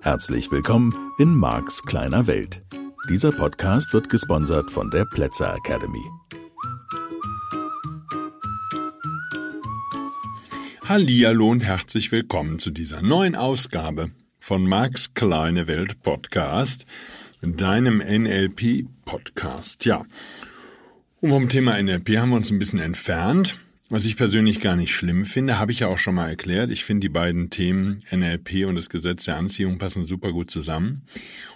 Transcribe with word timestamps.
Herzlich 0.00 0.50
willkommen 0.50 0.94
in 1.18 1.34
Marks 1.34 1.82
kleiner 1.82 2.26
Welt. 2.26 2.62
Dieser 3.10 3.32
Podcast 3.32 3.92
wird 3.92 4.08
gesponsert 4.08 4.70
von 4.70 4.90
der 4.90 5.04
Plätzer 5.04 5.54
Academy. 5.54 6.04
Hallihallo 10.86 11.50
und 11.50 11.60
herzlich 11.60 12.10
willkommen 12.12 12.58
zu 12.58 12.70
dieser 12.70 13.02
neuen 13.02 13.34
Ausgabe 13.34 14.10
von 14.40 14.66
Marks 14.66 15.14
kleine 15.14 15.66
Welt 15.66 16.02
Podcast, 16.02 16.86
deinem 17.42 17.98
NLP 17.98 18.86
Podcast. 19.04 19.84
Ja. 19.84 20.06
Und 21.24 21.30
vom 21.30 21.48
Thema 21.48 21.82
NLP 21.82 22.18
haben 22.18 22.28
wir 22.28 22.36
uns 22.36 22.50
ein 22.50 22.58
bisschen 22.58 22.80
entfernt. 22.80 23.56
Was 23.88 24.04
ich 24.04 24.18
persönlich 24.18 24.60
gar 24.60 24.76
nicht 24.76 24.92
schlimm 24.92 25.24
finde, 25.24 25.58
habe 25.58 25.72
ich 25.72 25.80
ja 25.80 25.88
auch 25.88 25.96
schon 25.96 26.16
mal 26.16 26.28
erklärt. 26.28 26.70
Ich 26.70 26.84
finde 26.84 27.00
die 27.00 27.08
beiden 27.08 27.48
Themen 27.48 28.00
NLP 28.12 28.66
und 28.66 28.74
das 28.74 28.90
Gesetz 28.90 29.24
der 29.24 29.38
Anziehung 29.38 29.78
passen 29.78 30.04
super 30.04 30.32
gut 30.32 30.50
zusammen. 30.50 31.06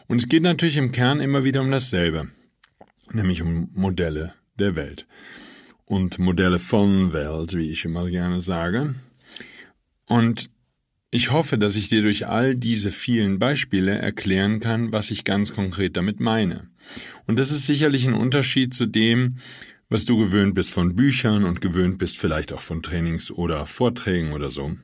Und 0.07 0.23
es 0.23 0.29
geht 0.31 0.43
natürlich 0.43 0.79
im 0.79 0.91
Kern 0.91 1.21
immer 1.21 1.45
wieder 1.45 1.61
um 1.61 1.71
dasselbe, 1.71 2.29
nämlich 3.13 3.43
um 3.43 3.69
Modelle 3.75 4.33
der 4.59 4.75
Welt. 4.75 5.07
Und 5.85 6.19
Modelle 6.19 6.59
von 6.59 7.13
Welt, 7.13 7.55
wie 7.55 7.71
ich 7.71 7.85
immer 7.85 8.09
gerne 8.09 8.41
sage. 8.41 8.95
Und 10.07 10.49
ich 11.11 11.31
hoffe, 11.31 11.57
dass 11.59 11.77
ich 11.77 11.89
dir 11.89 12.03
durch 12.03 12.27
all 12.27 12.55
diese 12.55 12.93
vielen 12.93 13.39
Beispiele 13.39 13.93
erklären 13.93 14.61
kann, 14.61 14.93
was 14.93 15.11
ich 15.11 15.25
ganz 15.25 15.55
konkret 15.55 15.97
damit 15.97 16.21
meine. 16.21 16.69
Und 17.27 17.39
das 17.39 17.51
ist 17.51 17.67
sicherlich 17.67 18.07
ein 18.07 18.15
Unterschied 18.15 18.75
zu 18.75 18.87
dem, 18.87 19.37
was 19.89 20.05
du 20.05 20.19
gewöhnt 20.19 20.55
bist 20.55 20.73
von 20.73 20.95
Büchern 20.97 21.45
und 21.45 21.63
gewöhnt 21.63 21.99
bist 21.99 22.19
vielleicht 22.19 22.53
auch 22.53 22.61
von 22.61 22.83
Trainings 22.83 23.31
oder 23.31 23.65
Vorträgen 23.65 24.33
oder 24.33 24.51
so. 24.51 24.77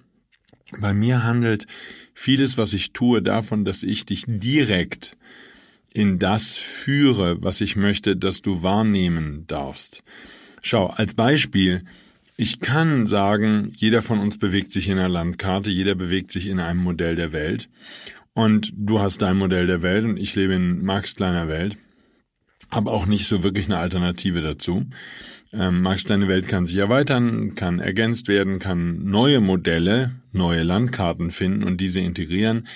Bei 0.80 0.94
mir 0.94 1.24
handelt 1.24 1.66
vieles, 2.14 2.56
was 2.56 2.72
ich 2.72 2.92
tue, 2.92 3.20
davon, 3.20 3.66
dass 3.66 3.82
ich 3.82 4.06
dich 4.06 4.24
direkt 4.26 5.18
in 5.92 6.18
das 6.18 6.56
führe, 6.56 7.42
was 7.42 7.60
ich 7.60 7.76
möchte, 7.76 8.16
dass 8.16 8.40
du 8.40 8.62
wahrnehmen 8.62 9.46
darfst. 9.46 10.02
Schau, 10.62 10.86
als 10.86 11.12
Beispiel, 11.14 11.84
ich 12.36 12.60
kann 12.60 13.06
sagen, 13.06 13.70
jeder 13.74 14.02
von 14.02 14.18
uns 14.18 14.38
bewegt 14.38 14.72
sich 14.72 14.88
in 14.88 14.98
einer 14.98 15.08
Landkarte, 15.08 15.70
jeder 15.70 15.94
bewegt 15.94 16.32
sich 16.32 16.48
in 16.48 16.58
einem 16.58 16.82
Modell 16.82 17.16
der 17.16 17.32
Welt. 17.32 17.68
Und 18.32 18.72
du 18.76 19.00
hast 19.00 19.22
dein 19.22 19.36
Modell 19.36 19.66
der 19.66 19.82
Welt 19.82 20.04
und 20.04 20.16
ich 20.18 20.34
lebe 20.34 20.54
in 20.54 20.84
Max 20.84 21.14
kleiner 21.14 21.48
Welt. 21.48 21.76
Habe 22.72 22.90
auch 22.90 23.06
nicht 23.06 23.28
so 23.28 23.44
wirklich 23.44 23.66
eine 23.66 23.78
Alternative 23.78 24.42
dazu. 24.42 24.86
Ähm, 25.52 25.82
Max 25.82 26.04
kleine 26.04 26.26
Welt 26.26 26.48
kann 26.48 26.66
sich 26.66 26.76
erweitern, 26.76 27.54
kann 27.54 27.78
ergänzt 27.78 28.26
werden, 28.26 28.58
kann 28.58 29.04
neue 29.04 29.40
Modelle, 29.40 30.16
neue 30.32 30.64
Landkarten 30.64 31.30
finden 31.30 31.62
und 31.62 31.80
diese 31.80 32.00
integrieren, 32.00 32.66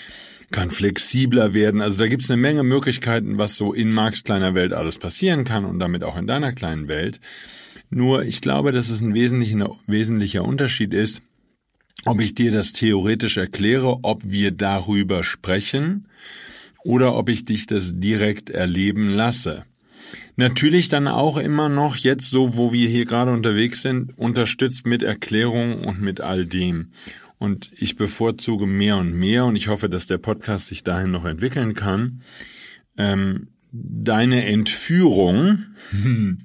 kann 0.53 0.71
flexibler 0.71 1.53
werden. 1.53 1.81
Also 1.81 1.99
da 1.99 2.07
gibt 2.07 2.23
es 2.23 2.31
eine 2.31 2.41
Menge 2.41 2.63
Möglichkeiten, 2.63 3.39
was 3.39 3.57
so 3.57 3.73
in 3.73 3.91
Max 3.91 4.23
kleiner 4.23 4.55
Welt 4.55 4.73
alles 4.73 4.99
passieren 4.99 5.43
kann 5.43 5.65
und 5.65 5.81
damit 5.81 6.05
auch 6.05 6.17
in 6.17 6.29
deiner 6.29 6.53
kleinen 6.53 6.87
Welt. 6.87 7.19
Nur 7.91 8.23
ich 8.23 8.41
glaube, 8.41 8.73
dass 8.73 8.91
es 8.91 9.01
ein 9.01 9.15
wesentlicher, 9.15 9.71
wesentlicher 9.87 10.45
Unterschied 10.45 10.93
ist, 10.93 11.23
ob 12.05 12.21
ich 12.21 12.35
dir 12.35 12.53
das 12.53 12.73
theoretisch 12.73 13.37
erkläre, 13.37 13.99
ob 14.03 14.23
wir 14.25 14.51
darüber 14.51 15.25
sprechen 15.25 16.09
oder 16.85 17.15
ob 17.17 17.29
ich 17.29 17.45
dich 17.45 17.67
das 17.67 17.93
direkt 17.95 18.51
erleben 18.51 19.09
lasse. 19.09 19.65
Natürlich 20.37 20.89
dann 20.89 21.09
auch 21.09 21.37
immer 21.37 21.69
noch 21.69 21.97
jetzt 21.97 22.31
so, 22.31 22.57
wo 22.57 22.73
wir 22.73 22.89
hier 22.89 23.05
gerade 23.05 23.33
unterwegs 23.33 23.83
sind, 23.83 24.17
unterstützt 24.17 24.87
mit 24.87 25.03
Erklärung 25.03 25.85
und 25.85 26.01
mit 26.01 26.21
all 26.21 26.47
dem. 26.47 26.93
Und 27.39 27.71
ich 27.75 27.97
bevorzuge 27.97 28.67
mehr 28.67 28.97
und 28.97 29.13
mehr 29.13 29.45
und 29.45 29.57
ich 29.57 29.69
hoffe, 29.69 29.89
dass 29.89 30.07
der 30.07 30.19
Podcast 30.19 30.69
sich 30.69 30.83
dahin 30.83 31.11
noch 31.11 31.25
entwickeln 31.25 31.75
kann. 31.75 32.23
Ähm, 32.97 33.49
deine 33.73 34.47
Entführung 34.47 35.67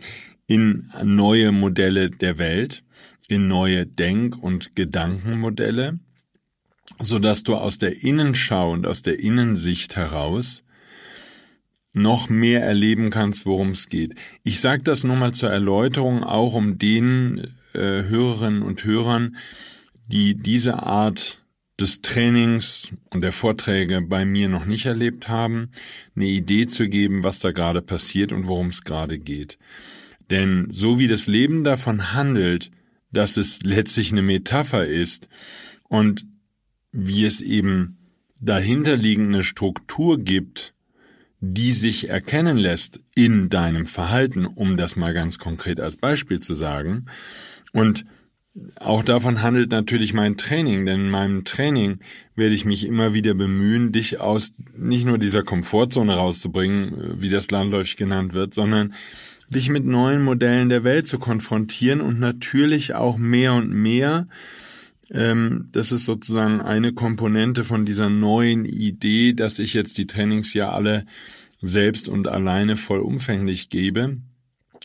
in 0.48 0.92
neue 1.04 1.52
Modelle 1.52 2.09
der 2.09 2.38
Welt, 2.38 2.84
in 3.28 3.48
neue 3.48 3.86
Denk- 3.86 4.42
und 4.42 4.76
Gedankenmodelle, 4.76 6.00
so 7.00 7.20
dass 7.20 7.44
du 7.44 7.56
aus 7.56 7.78
der 7.78 8.04
Innenschau 8.04 8.72
und 8.72 8.86
aus 8.86 9.02
der 9.02 9.20
Innensicht 9.20 9.96
heraus 9.96 10.64
noch 11.94 12.28
mehr 12.28 12.64
erleben 12.64 13.12
kannst, 13.12 13.46
worum 13.46 13.70
es 13.70 13.88
geht. 13.88 14.16
Ich 14.44 14.59
sage 14.59 14.84
das 14.84 15.03
nur 15.03 15.16
mal 15.16 15.32
zur 15.32 15.52
Erläuterung, 15.52 16.24
auch 16.24 16.56
um 16.56 16.80
den 16.80 17.56
äh, 17.74 18.03
Hörerinnen 18.03 18.64
und 18.64 18.84
Hörern, 18.84 19.38
die 20.08 20.36
diese 20.36 20.82
Art 20.84 21.44
des 21.80 22.02
Trainings 22.02 22.94
und 23.09 23.22
der 23.22 23.32
Vorträge 23.32 24.02
bei 24.02 24.26
mir 24.26 24.48
noch 24.50 24.66
nicht 24.66 24.86
erlebt 24.86 25.30
haben, 25.30 25.72
eine 26.16 26.26
Idee 26.26 26.68
zu 26.68 26.88
geben, 26.88 27.24
was 27.24 27.40
da 27.40 27.52
gerade 27.52 27.82
passiert 27.82 28.32
und 28.32 28.48
worum 28.48 28.68
es 28.68 28.84
gerade 28.84 29.18
geht. 29.20 29.58
Denn 30.34 30.66
so 30.72 30.98
wie 30.98 31.08
das 31.08 31.28
Leben 31.28 31.64
davon 31.64 32.14
handelt, 32.14 32.72
dass 33.12 33.38
es 33.38 33.62
letztlich 33.62 34.12
eine 34.12 34.24
Metapher 34.24 34.88
ist 34.88 35.28
und 35.90 36.26
wie 36.92 37.24
es 37.24 37.40
eben 37.40 38.00
dahinterliegende 38.42 39.44
Struktur 39.44 40.18
gibt, 40.18 40.74
die 41.40 41.72
sich 41.72 42.10
erkennen 42.10 42.58
lässt 42.58 43.00
in 43.14 43.50
deinem 43.50 43.86
Verhalten, 43.86 44.48
um 44.48 44.76
das 44.76 44.96
mal 44.96 45.14
ganz 45.14 45.38
konkret 45.38 45.80
als 45.80 45.98
Beispiel 45.98 46.40
zu 46.40 46.56
sagen. 46.56 47.06
Und 47.72 48.04
auch 48.78 49.04
davon 49.04 49.44
handelt 49.44 49.70
natürlich 49.70 50.16
mein 50.16 50.36
Training, 50.36 50.88
denn 50.88 51.02
in 51.02 51.10
meinem 51.12 51.44
Training 51.44 52.00
werde 52.36 52.56
ich 52.56 52.66
mich 52.66 52.88
immer 52.88 53.14
wieder 53.14 53.36
bemühen, 53.36 53.92
dich 53.92 54.20
aus 54.20 54.56
nicht 54.76 55.06
nur 55.06 55.20
dieser 55.20 55.44
Komfortzone 55.44 56.16
rauszubringen, 56.16 57.22
wie 57.22 57.30
das 57.30 57.52
landläufig 57.52 57.98
genannt 57.98 58.34
wird, 58.34 58.56
sondern 58.56 58.96
dich 59.50 59.70
mit 59.70 59.86
neuen 59.86 60.24
Modellen 60.24 60.70
der 60.70 60.84
Welt 60.84 61.08
zu 61.08 61.20
konfrontieren 61.20 62.02
und 62.02 62.20
natürlich 62.20 62.94
auch 62.94 63.18
mehr 63.18 63.54
und 63.54 63.72
mehr. 63.72 64.28
Ähm, 65.12 65.70
das 65.72 65.92
ist 65.92 66.06
sozusagen 66.06 66.62
eine 66.62 66.94
Komponente 66.94 67.64
von 67.64 67.86
dieser 67.86 68.09
neuen 68.09 68.66
Idee, 68.66 69.34
dass 69.34 69.59
ich 69.59 69.74
jetzt 69.74 69.98
die 69.98 70.08
Trainings 70.08 70.53
ja 70.53 70.72
alle 70.72 71.06
selbst 71.62 72.09
und 72.09 72.28
alleine 72.28 72.78
vollumfänglich 72.78 73.70
gebe, 73.70 74.18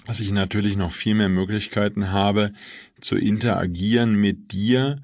dass 0.07 0.21
ich 0.21 0.33
natürlich 0.33 0.77
noch 0.77 0.93
viel 0.93 1.15
mehr 1.15 1.29
Möglichkeiten 1.29 2.13
habe 2.13 2.53
zu 3.01 3.17
interagieren 3.17 4.15
mit 4.15 4.53
dir 4.53 5.03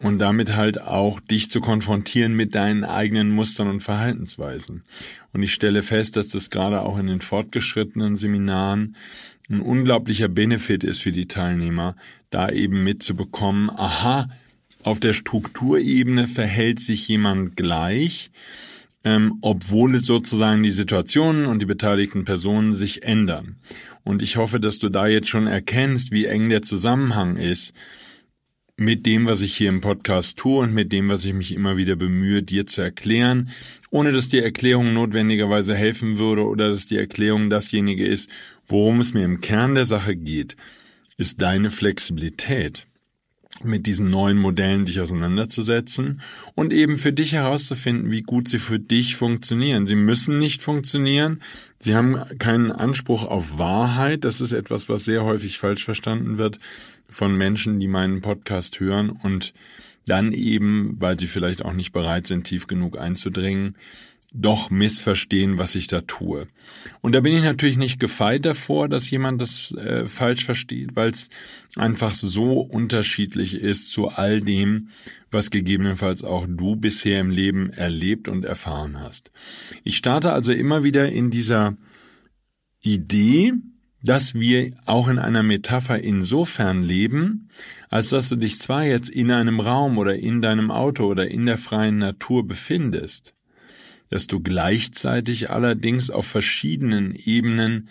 und 0.00 0.18
damit 0.18 0.56
halt 0.56 0.80
auch 0.80 1.20
dich 1.20 1.50
zu 1.50 1.60
konfrontieren 1.60 2.34
mit 2.34 2.54
deinen 2.54 2.84
eigenen 2.84 3.30
Mustern 3.30 3.68
und 3.68 3.80
Verhaltensweisen. 3.80 4.82
Und 5.32 5.42
ich 5.42 5.54
stelle 5.54 5.82
fest, 5.82 6.16
dass 6.16 6.28
das 6.28 6.50
gerade 6.50 6.82
auch 6.82 6.98
in 6.98 7.06
den 7.06 7.20
fortgeschrittenen 7.20 8.16
Seminaren 8.16 8.96
ein 9.48 9.60
unglaublicher 9.60 10.28
Benefit 10.28 10.84
ist 10.84 11.02
für 11.02 11.12
die 11.12 11.28
Teilnehmer, 11.28 11.96
da 12.30 12.48
eben 12.48 12.82
mitzubekommen, 12.82 13.70
aha, 13.70 14.28
auf 14.82 15.00
der 15.00 15.12
Strukturebene 15.12 16.26
verhält 16.26 16.80
sich 16.80 17.06
jemand 17.08 17.56
gleich, 17.56 18.30
ähm, 19.04 19.38
obwohl 19.42 19.94
es 19.96 20.06
sozusagen 20.06 20.62
die 20.62 20.72
Situationen 20.72 21.46
und 21.46 21.60
die 21.60 21.66
beteiligten 21.66 22.24
Personen 22.24 22.72
sich 22.72 23.02
ändern. 23.02 23.56
Und 24.02 24.22
ich 24.22 24.36
hoffe, 24.36 24.60
dass 24.60 24.78
du 24.78 24.88
da 24.88 25.06
jetzt 25.06 25.28
schon 25.28 25.46
erkennst, 25.46 26.10
wie 26.10 26.24
eng 26.24 26.48
der 26.48 26.62
Zusammenhang 26.62 27.36
ist 27.36 27.74
mit 28.76 29.06
dem, 29.06 29.26
was 29.26 29.40
ich 29.40 29.56
hier 29.56 29.68
im 29.68 29.80
Podcast 29.80 30.38
tue 30.38 30.62
und 30.62 30.74
mit 30.74 30.92
dem, 30.92 31.08
was 31.08 31.24
ich 31.24 31.32
mich 31.32 31.54
immer 31.54 31.76
wieder 31.76 31.94
bemühe, 31.94 32.42
dir 32.42 32.66
zu 32.66 32.82
erklären, 32.82 33.50
ohne 33.90 34.10
dass 34.10 34.28
die 34.28 34.40
Erklärung 34.40 34.92
notwendigerweise 34.92 35.76
helfen 35.76 36.18
würde 36.18 36.44
oder 36.44 36.70
dass 36.70 36.86
die 36.86 36.96
Erklärung 36.96 37.50
dasjenige 37.50 38.04
ist, 38.04 38.30
worum 38.66 39.00
es 39.00 39.14
mir 39.14 39.24
im 39.24 39.40
Kern 39.40 39.74
der 39.74 39.86
Sache 39.86 40.16
geht, 40.16 40.56
ist 41.16 41.40
deine 41.40 41.70
Flexibilität 41.70 42.86
mit 43.62 43.86
diesen 43.86 44.10
neuen 44.10 44.36
Modellen 44.36 44.84
dich 44.84 45.00
auseinanderzusetzen 45.00 46.20
und 46.56 46.72
eben 46.72 46.98
für 46.98 47.12
dich 47.12 47.34
herauszufinden, 47.34 48.10
wie 48.10 48.22
gut 48.22 48.48
sie 48.48 48.58
für 48.58 48.80
dich 48.80 49.14
funktionieren. 49.14 49.86
Sie 49.86 49.94
müssen 49.94 50.40
nicht 50.40 50.60
funktionieren. 50.60 51.40
Sie 51.78 51.94
haben 51.94 52.18
keinen 52.38 52.72
Anspruch 52.72 53.24
auf 53.24 53.56
Wahrheit. 53.56 54.24
Das 54.24 54.40
ist 54.40 54.50
etwas, 54.50 54.88
was 54.88 55.04
sehr 55.04 55.22
häufig 55.22 55.58
falsch 55.58 55.84
verstanden 55.84 56.36
wird 56.36 56.58
von 57.14 57.36
Menschen, 57.36 57.80
die 57.80 57.88
meinen 57.88 58.20
Podcast 58.20 58.80
hören 58.80 59.10
und 59.10 59.54
dann 60.06 60.32
eben, 60.32 61.00
weil 61.00 61.18
sie 61.18 61.26
vielleicht 61.26 61.64
auch 61.64 61.72
nicht 61.72 61.92
bereit 61.92 62.26
sind, 62.26 62.44
tief 62.44 62.66
genug 62.66 62.98
einzudringen, 62.98 63.76
doch 64.36 64.68
missverstehen, 64.68 65.58
was 65.58 65.76
ich 65.76 65.86
da 65.86 66.00
tue. 66.00 66.48
Und 67.00 67.14
da 67.14 67.20
bin 67.20 67.36
ich 67.36 67.44
natürlich 67.44 67.76
nicht 67.76 68.00
gefeit 68.00 68.44
davor, 68.44 68.88
dass 68.88 69.08
jemand 69.08 69.40
das 69.40 69.72
äh, 69.74 70.08
falsch 70.08 70.44
versteht, 70.44 70.96
weil 70.96 71.10
es 71.10 71.30
einfach 71.76 72.16
so 72.16 72.60
unterschiedlich 72.60 73.54
ist 73.54 73.92
zu 73.92 74.08
all 74.08 74.40
dem, 74.40 74.88
was 75.30 75.50
gegebenenfalls 75.50 76.24
auch 76.24 76.46
du 76.48 76.74
bisher 76.74 77.20
im 77.20 77.30
Leben 77.30 77.70
erlebt 77.70 78.26
und 78.26 78.44
erfahren 78.44 78.98
hast. 78.98 79.30
Ich 79.84 79.96
starte 79.96 80.32
also 80.32 80.52
immer 80.52 80.82
wieder 80.82 81.08
in 81.10 81.30
dieser 81.30 81.76
Idee, 82.82 83.52
dass 84.04 84.34
wir 84.34 84.72
auch 84.84 85.08
in 85.08 85.18
einer 85.18 85.42
Metapher 85.42 85.98
insofern 85.98 86.82
leben, 86.82 87.48
als 87.88 88.10
dass 88.10 88.28
du 88.28 88.36
dich 88.36 88.58
zwar 88.58 88.84
jetzt 88.84 89.08
in 89.08 89.30
einem 89.30 89.60
Raum 89.60 89.96
oder 89.96 90.14
in 90.14 90.42
deinem 90.42 90.70
Auto 90.70 91.06
oder 91.06 91.30
in 91.30 91.46
der 91.46 91.56
freien 91.56 91.98
Natur 91.98 92.46
befindest, 92.46 93.32
dass 94.10 94.26
du 94.26 94.40
gleichzeitig 94.40 95.50
allerdings 95.50 96.10
auf 96.10 96.26
verschiedenen 96.26 97.14
Ebenen 97.14 97.88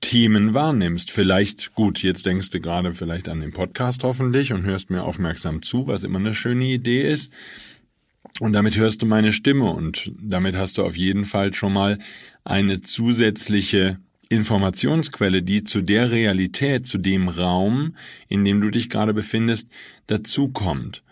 Themen 0.00 0.54
wahrnimmst. 0.54 1.10
Vielleicht, 1.10 1.74
gut, 1.74 2.02
jetzt 2.02 2.24
denkst 2.26 2.50
du 2.50 2.60
gerade 2.60 2.94
vielleicht 2.94 3.28
an 3.28 3.40
den 3.40 3.52
Podcast 3.52 4.04
hoffentlich 4.04 4.52
und 4.52 4.64
hörst 4.64 4.90
mir 4.90 5.02
aufmerksam 5.02 5.62
zu, 5.62 5.88
was 5.88 6.04
immer 6.04 6.20
eine 6.20 6.34
schöne 6.34 6.66
Idee 6.66 7.02
ist. 7.02 7.32
Und 8.38 8.52
damit 8.52 8.76
hörst 8.76 9.02
du 9.02 9.06
meine 9.06 9.32
Stimme 9.32 9.70
und 9.70 10.12
damit 10.20 10.54
hast 10.54 10.78
du 10.78 10.84
auf 10.84 10.96
jeden 10.96 11.24
Fall 11.24 11.52
schon 11.54 11.72
mal 11.72 11.98
eine 12.44 12.80
zusätzliche 12.82 13.98
Informationsquelle, 14.28 15.42
die 15.42 15.62
zu 15.62 15.82
der 15.82 16.10
Realität, 16.10 16.86
zu 16.86 16.98
dem 16.98 17.28
Raum, 17.28 17.94
in 18.28 18.44
dem 18.44 18.60
du 18.60 18.70
dich 18.70 18.88
gerade 18.90 19.14
befindest, 19.14 19.68
dazukommt. 20.06 21.02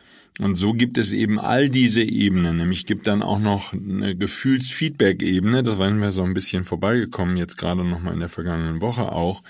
Und 0.41 0.57
so 0.57 0.73
gibt 0.73 0.99
es 0.99 1.13
eben 1.13 1.39
all 1.39 1.69
diese 1.69 2.03
Ebenen, 2.03 2.57
nämlich 2.57 2.87
gibt 2.87 3.07
dann 3.07 3.23
auch 3.23 3.39
noch 3.39 3.73
eine 3.73 4.17
Gefühlsfeedback-Ebene, 4.17 5.63
da 5.63 5.79
waren 5.79 6.01
wir 6.01 6.11
so 6.11 6.25
ein 6.25 6.35
bisschen 6.35 6.65
vorbeigekommen, 6.65 7.37
jetzt 7.37 7.57
gerade 7.57 7.85
noch 7.85 8.01
mal 8.01 8.15
in 8.15 8.19
der 8.19 8.29
vergangenen 8.29 8.81
Woche 8.81 9.13
auch, 9.13 9.45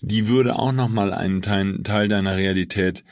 die 0.00 0.26
würde 0.26 0.58
auch 0.58 0.72
noch 0.72 0.88
mal 0.88 1.14
einen 1.14 1.42
Teil, 1.42 1.80
Teil 1.84 2.08
deiner 2.08 2.36
Realität 2.36 3.04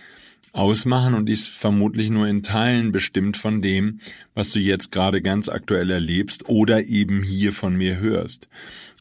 ausmachen 0.55 1.15
und 1.15 1.29
ist 1.29 1.49
vermutlich 1.49 2.11
nur 2.11 2.27
in 2.29 2.43
Teilen 2.43 2.93
bestimmt 2.93 3.37
von 3.37 3.61
dem, 3.61 4.01
was 4.35 4.51
du 4.53 4.61
jetzt 4.61 4.93
gerade 4.93 5.21
ganz 5.21 5.49
aktuell 5.49 5.91
erlebst 5.91 6.49
oder 6.49 6.85
eben 6.85 7.23
hier 7.23 7.53
von 7.53 7.77
mir 7.77 7.99
hörst. 7.99 8.49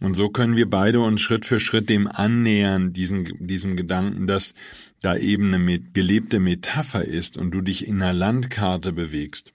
Und 0.02 0.16
so 0.16 0.30
können 0.30 0.58
wir 0.58 0.70
beide 0.70 1.00
uns 1.00 1.22
Schritt 1.22 1.46
für 1.46 1.60
Schritt 1.60 1.90
dem 1.90 2.08
annähern, 2.08 2.92
diesen, 2.92 3.30
diesem 3.40 3.78
Gedanken, 3.78 4.28
dass 4.28 4.56
da 5.02 5.16
eben 5.16 5.54
eine 5.54 5.80
gelebte 5.80 6.40
Metapher 6.40 7.06
ist 7.06 7.38
und 7.38 7.52
du 7.52 7.62
dich 7.62 7.88
in 7.88 8.02
einer 8.02 8.14
Landkarte 8.14 8.92
bewegst. 8.92 9.54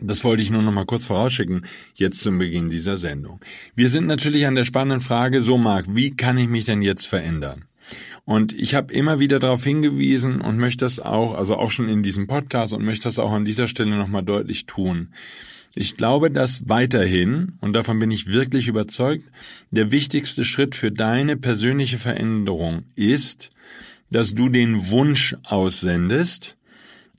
Das 0.00 0.22
wollte 0.22 0.42
ich 0.42 0.50
nur 0.50 0.62
noch 0.62 0.72
mal 0.72 0.86
kurz 0.86 1.06
vorausschicken, 1.06 1.66
jetzt 1.94 2.20
zum 2.20 2.38
Beginn 2.38 2.70
dieser 2.70 2.96
Sendung. 2.96 3.40
Wir 3.74 3.88
sind 3.88 4.06
natürlich 4.06 4.46
an 4.46 4.54
der 4.54 4.64
spannenden 4.64 5.00
Frage, 5.00 5.42
so 5.42 5.58
Marc, 5.58 5.86
wie 5.88 6.14
kann 6.14 6.38
ich 6.38 6.48
mich 6.48 6.64
denn 6.64 6.82
jetzt 6.82 7.06
verändern? 7.06 7.64
Und 8.24 8.52
ich 8.52 8.74
habe 8.74 8.92
immer 8.92 9.18
wieder 9.18 9.38
darauf 9.38 9.64
hingewiesen 9.64 10.40
und 10.40 10.58
möchte 10.58 10.84
das 10.84 11.00
auch, 11.00 11.34
also 11.34 11.56
auch 11.56 11.70
schon 11.70 11.88
in 11.88 12.02
diesem 12.02 12.26
Podcast 12.26 12.74
und 12.74 12.84
möchte 12.84 13.04
das 13.04 13.18
auch 13.18 13.32
an 13.32 13.44
dieser 13.44 13.68
Stelle 13.68 13.96
nochmal 13.96 14.22
deutlich 14.22 14.66
tun. 14.66 15.08
Ich 15.74 15.96
glaube, 15.96 16.30
dass 16.30 16.68
weiterhin, 16.68 17.52
und 17.60 17.72
davon 17.74 17.98
bin 17.98 18.10
ich 18.10 18.26
wirklich 18.26 18.68
überzeugt, 18.68 19.30
der 19.70 19.92
wichtigste 19.92 20.44
Schritt 20.44 20.76
für 20.76 20.90
deine 20.90 21.36
persönliche 21.36 21.98
Veränderung 21.98 22.84
ist, 22.96 23.50
dass 24.10 24.34
du 24.34 24.48
den 24.48 24.90
Wunsch 24.90 25.36
aussendest, 25.44 26.56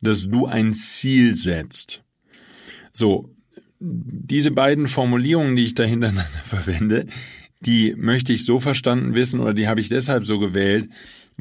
dass 0.01 0.30
du 0.30 0.45
ein 0.45 0.74
Ziel 0.74 1.36
setzt. 1.36 2.04
So, 2.92 3.33
diese 3.80 4.51
beiden 4.51 4.88
Formulierungen, 4.88 5.56
die 5.56 5.65
ich 5.65 5.75
da 5.75 5.83
hintereinander 5.83 6.39
verwende, 6.44 7.06
die 7.62 7.94
möchte 7.98 8.34
ich 8.34 8.46
so 8.46 8.60
verstanden 8.60 9.16
wissen 9.16 9.40
oder 9.40 9.54
die 9.54 9.68
habe 9.68 9.82
ich 9.82 9.90
deshalb 9.90 10.24
so 10.24 10.40
gewählt, 10.40 10.90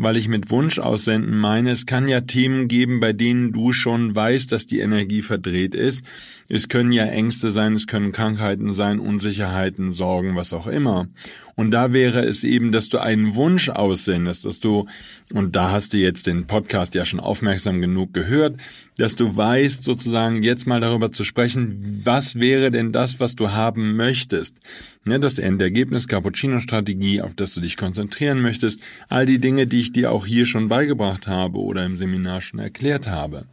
weil 0.01 0.17
ich 0.17 0.29
mit 0.29 0.51
Wunsch 0.51 0.79
aussenden 0.79 1.37
meine, 1.39 1.73
es 1.73 1.85
kann 1.85 2.07
ja 2.07 2.21
Themen 2.21 2.69
geben, 2.69 3.01
bei 3.01 3.13
denen 3.13 3.53
du 3.53 3.73
schon 3.73 4.15
weißt, 4.15 4.53
dass 4.53 4.67
die 4.67 4.79
Energie 4.79 5.23
verdreht 5.23 5.75
ist. 5.75 6.07
Es 6.49 6.69
können 6.69 6.93
ja 6.93 7.05
Ängste 7.05 7.51
sein, 7.51 7.75
es 7.75 7.89
können 7.89 8.13
Krankheiten 8.13 8.73
sein, 8.73 9.01
Unsicherheiten, 9.01 9.91
Sorgen, 9.91 10.37
was 10.37 10.53
auch 10.53 10.69
immer. 10.69 11.09
Und 11.57 11.73
da 11.73 11.93
wäre 11.93 12.21
es 12.21 12.45
eben, 12.45 12.71
dass 12.71 12.89
du 12.89 12.99
einen 12.99 13.35
Wunsch 13.35 13.71
aussendest, 13.71 14.45
dass 14.45 14.61
du, 14.61 14.87
und 15.35 15.57
da 15.57 15.73
hast 15.73 15.93
du 15.93 15.99
jetzt 15.99 16.29
den 16.29 16.47
Podcast 16.47 16.95
ja 16.95 17.05
schon 17.05 17.19
aufmerksam 17.19 17.81
genug 17.81 18.15
gehört, 18.15 18.57
dass 18.99 19.17
du 19.17 19.37
weißt, 19.37 19.83
sozusagen 19.83 20.45
jetzt 20.45 20.69
mal 20.69 20.81
darüber 20.81 21.11
zu 21.11 21.25
sprechen, 21.25 22.03
was 22.05 22.39
wäre 22.39 22.71
denn 22.71 22.93
das, 22.93 23.19
was 23.19 23.35
du 23.35 23.51
haben 23.51 23.97
möchtest. 23.97 24.59
Ne, 25.09 25.19
das 25.19 25.39
Endergebnis, 25.39 26.07
Cappuccino-Strategie, 26.07 27.23
auf 27.23 27.35
das 27.35 27.55
du 27.55 27.63
dich 27.63 27.79
konzentrieren 27.79 28.43
möchtest, 28.43 28.79
all 29.09 29.25
die 29.25 29.39
Dinge, 29.39 29.67
die 29.67 29.81
ich 29.81 29.91
dir 29.91 30.13
auch 30.13 30.27
hier 30.27 30.45
schon 30.45 30.69
beigebracht 30.69 31.27
habe 31.27 31.61
oder 31.61 31.87
im 31.87 31.97
Seminar 31.97 32.43
schon 32.43 32.61
erklärt 32.61 33.09
habe. 33.09 33.47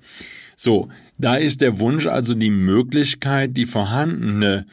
So, 0.57 0.89
da 1.17 1.35
ist 1.35 1.61
der 1.61 1.79
Wunsch 1.79 2.07
also 2.07 2.33
die 2.33 2.49
Möglichkeit, 2.49 3.55
die 3.55 3.67
vorhandene 3.67 4.65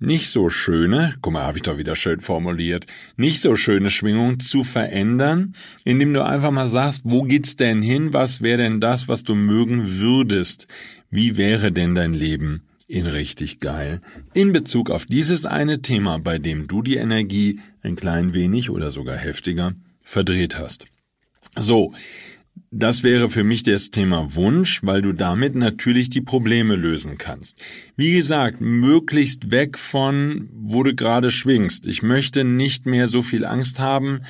nicht 0.00 0.28
so 0.28 0.50
schöne, 0.50 1.14
guck 1.22 1.32
mal, 1.32 1.44
habe 1.44 1.56
ich 1.56 1.62
doch 1.62 1.78
wieder 1.78 1.96
schön 1.96 2.20
formuliert, 2.20 2.86
nicht 3.16 3.40
so 3.40 3.56
schöne 3.56 3.88
Schwingung 3.88 4.38
zu 4.38 4.64
verändern, 4.64 5.54
indem 5.84 6.12
du 6.12 6.22
einfach 6.22 6.50
mal 6.50 6.68
sagst, 6.68 7.04
wo 7.04 7.22
geht's 7.22 7.56
denn 7.56 7.80
hin? 7.80 8.12
Was 8.12 8.42
wäre 8.42 8.58
denn 8.58 8.80
das, 8.80 9.08
was 9.08 9.22
du 9.22 9.34
mögen 9.34 9.98
würdest? 9.98 10.68
Wie 11.10 11.38
wäre 11.38 11.72
denn 11.72 11.94
dein 11.94 12.12
Leben 12.12 12.67
in 12.88 13.06
richtig 13.06 13.60
geil? 13.60 14.00
In 14.34 14.52
Bezug 14.52 14.90
auf 14.90 15.06
dieses 15.06 15.44
eine 15.44 15.82
Thema, 15.82 16.18
bei 16.18 16.38
dem 16.38 16.66
du 16.66 16.82
die 16.82 16.96
Energie 16.96 17.60
ein 17.82 17.94
klein 17.94 18.34
wenig 18.34 18.70
oder 18.70 18.90
sogar 18.90 19.16
heftiger 19.16 19.74
verdreht 20.02 20.58
hast. 20.58 20.86
So, 21.56 21.92
das 22.70 23.02
wäre 23.02 23.30
für 23.30 23.44
mich 23.44 23.62
das 23.62 23.90
Thema 23.90 24.34
Wunsch, 24.34 24.80
weil 24.82 25.02
du 25.02 25.12
damit 25.12 25.54
natürlich 25.54 26.10
die 26.10 26.20
Probleme 26.20 26.76
lösen 26.76 27.18
kannst. 27.18 27.62
Wie 27.96 28.12
gesagt, 28.12 28.60
möglichst 28.60 29.50
weg 29.50 29.78
von, 29.78 30.48
wo 30.52 30.82
du 30.82 30.94
gerade 30.94 31.30
schwingst. 31.30 31.86
Ich 31.86 32.02
möchte 32.02 32.44
nicht 32.44 32.86
mehr 32.86 33.08
so 33.08 33.22
viel 33.22 33.44
Angst 33.44 33.80
haben, 33.80 34.22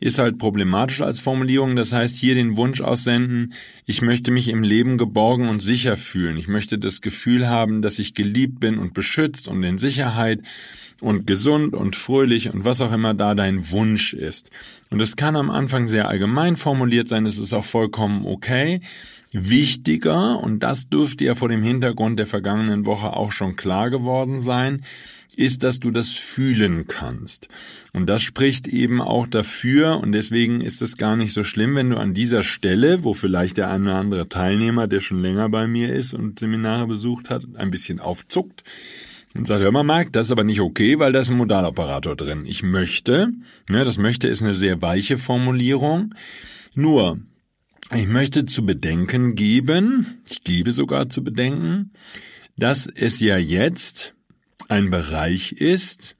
ist 0.00 0.18
halt 0.18 0.38
problematisch 0.38 1.00
als 1.00 1.20
Formulierung. 1.20 1.76
Das 1.76 1.92
heißt, 1.92 2.16
hier 2.16 2.34
den 2.34 2.56
Wunsch 2.56 2.80
aussenden, 2.80 3.54
ich 3.86 4.02
möchte 4.02 4.30
mich 4.30 4.48
im 4.48 4.62
Leben 4.62 4.98
geborgen 4.98 5.48
und 5.48 5.60
sicher 5.60 5.96
fühlen. 5.96 6.36
Ich 6.36 6.48
möchte 6.48 6.78
das 6.78 7.00
Gefühl 7.00 7.48
haben, 7.48 7.80
dass 7.82 7.98
ich 7.98 8.14
geliebt 8.14 8.60
bin 8.60 8.78
und 8.78 8.94
beschützt 8.94 9.48
und 9.48 9.62
in 9.62 9.78
Sicherheit 9.78 10.40
und 11.00 11.26
gesund 11.26 11.74
und 11.74 11.96
fröhlich 11.96 12.52
und 12.52 12.64
was 12.64 12.80
auch 12.80 12.92
immer 12.92 13.14
da 13.14 13.34
dein 13.34 13.70
Wunsch 13.70 14.14
ist. 14.14 14.50
Und 14.90 15.00
es 15.00 15.16
kann 15.16 15.36
am 15.36 15.50
Anfang 15.50 15.88
sehr 15.88 16.08
allgemein 16.08 16.56
formuliert 16.56 17.08
sein, 17.08 17.26
es 17.26 17.38
ist 17.38 17.52
auch 17.52 17.64
vollkommen 17.64 18.26
okay. 18.26 18.80
Wichtiger, 19.32 20.38
und 20.38 20.60
das 20.60 20.88
dürfte 20.88 21.24
ja 21.24 21.34
vor 21.34 21.48
dem 21.48 21.62
Hintergrund 21.62 22.20
der 22.20 22.26
vergangenen 22.26 22.86
Woche 22.86 23.14
auch 23.14 23.32
schon 23.32 23.56
klar 23.56 23.90
geworden 23.90 24.40
sein, 24.40 24.82
ist, 25.38 25.62
dass 25.62 25.80
du 25.80 25.90
das 25.90 26.10
fühlen 26.10 26.86
kannst. 26.86 27.48
Und 27.92 28.06
das 28.06 28.22
spricht 28.22 28.68
eben 28.68 29.00
auch 29.00 29.26
dafür, 29.26 30.00
und 30.00 30.12
deswegen 30.12 30.60
ist 30.60 30.82
es 30.82 30.96
gar 30.96 31.16
nicht 31.16 31.32
so 31.32 31.44
schlimm, 31.44 31.74
wenn 31.74 31.90
du 31.90 31.96
an 31.96 32.14
dieser 32.14 32.42
Stelle, 32.42 33.04
wo 33.04 33.14
vielleicht 33.14 33.56
der 33.56 33.70
eine 33.70 33.84
oder 33.84 33.94
andere 33.96 34.28
Teilnehmer, 34.28 34.86
der 34.86 35.00
schon 35.00 35.20
länger 35.20 35.48
bei 35.48 35.66
mir 35.66 35.92
ist 35.92 36.14
und 36.14 36.38
Seminare 36.38 36.86
besucht 36.86 37.30
hat, 37.30 37.44
ein 37.54 37.70
bisschen 37.70 38.00
aufzuckt, 38.00 38.64
und 39.34 39.46
sagt, 39.46 39.62
hör 39.62 39.72
mal, 39.72 39.82
Marc, 39.82 40.12
das 40.12 40.28
ist 40.28 40.32
aber 40.32 40.44
nicht 40.44 40.60
okay, 40.60 40.98
weil 40.98 41.12
da 41.12 41.20
ist 41.20 41.30
ein 41.30 41.36
Modaloperator 41.36 42.14
drin. 42.14 42.44
Ich 42.46 42.62
möchte, 42.62 43.32
ne, 43.68 43.84
das 43.84 43.98
möchte 43.98 44.28
ist 44.28 44.42
eine 44.42 44.54
sehr 44.54 44.80
weiche 44.80 45.18
Formulierung, 45.18 46.14
nur, 46.74 47.18
ich 47.92 48.06
möchte 48.06 48.46
zu 48.46 48.64
bedenken 48.64 49.34
geben, 49.34 50.06
ich 50.28 50.42
gebe 50.44 50.72
sogar 50.72 51.08
zu 51.08 51.22
bedenken, 51.22 51.92
dass 52.56 52.86
es 52.86 53.20
ja 53.20 53.36
jetzt 53.36 54.13
ein 54.68 54.90
Bereich 54.90 55.52
ist, 55.52 56.16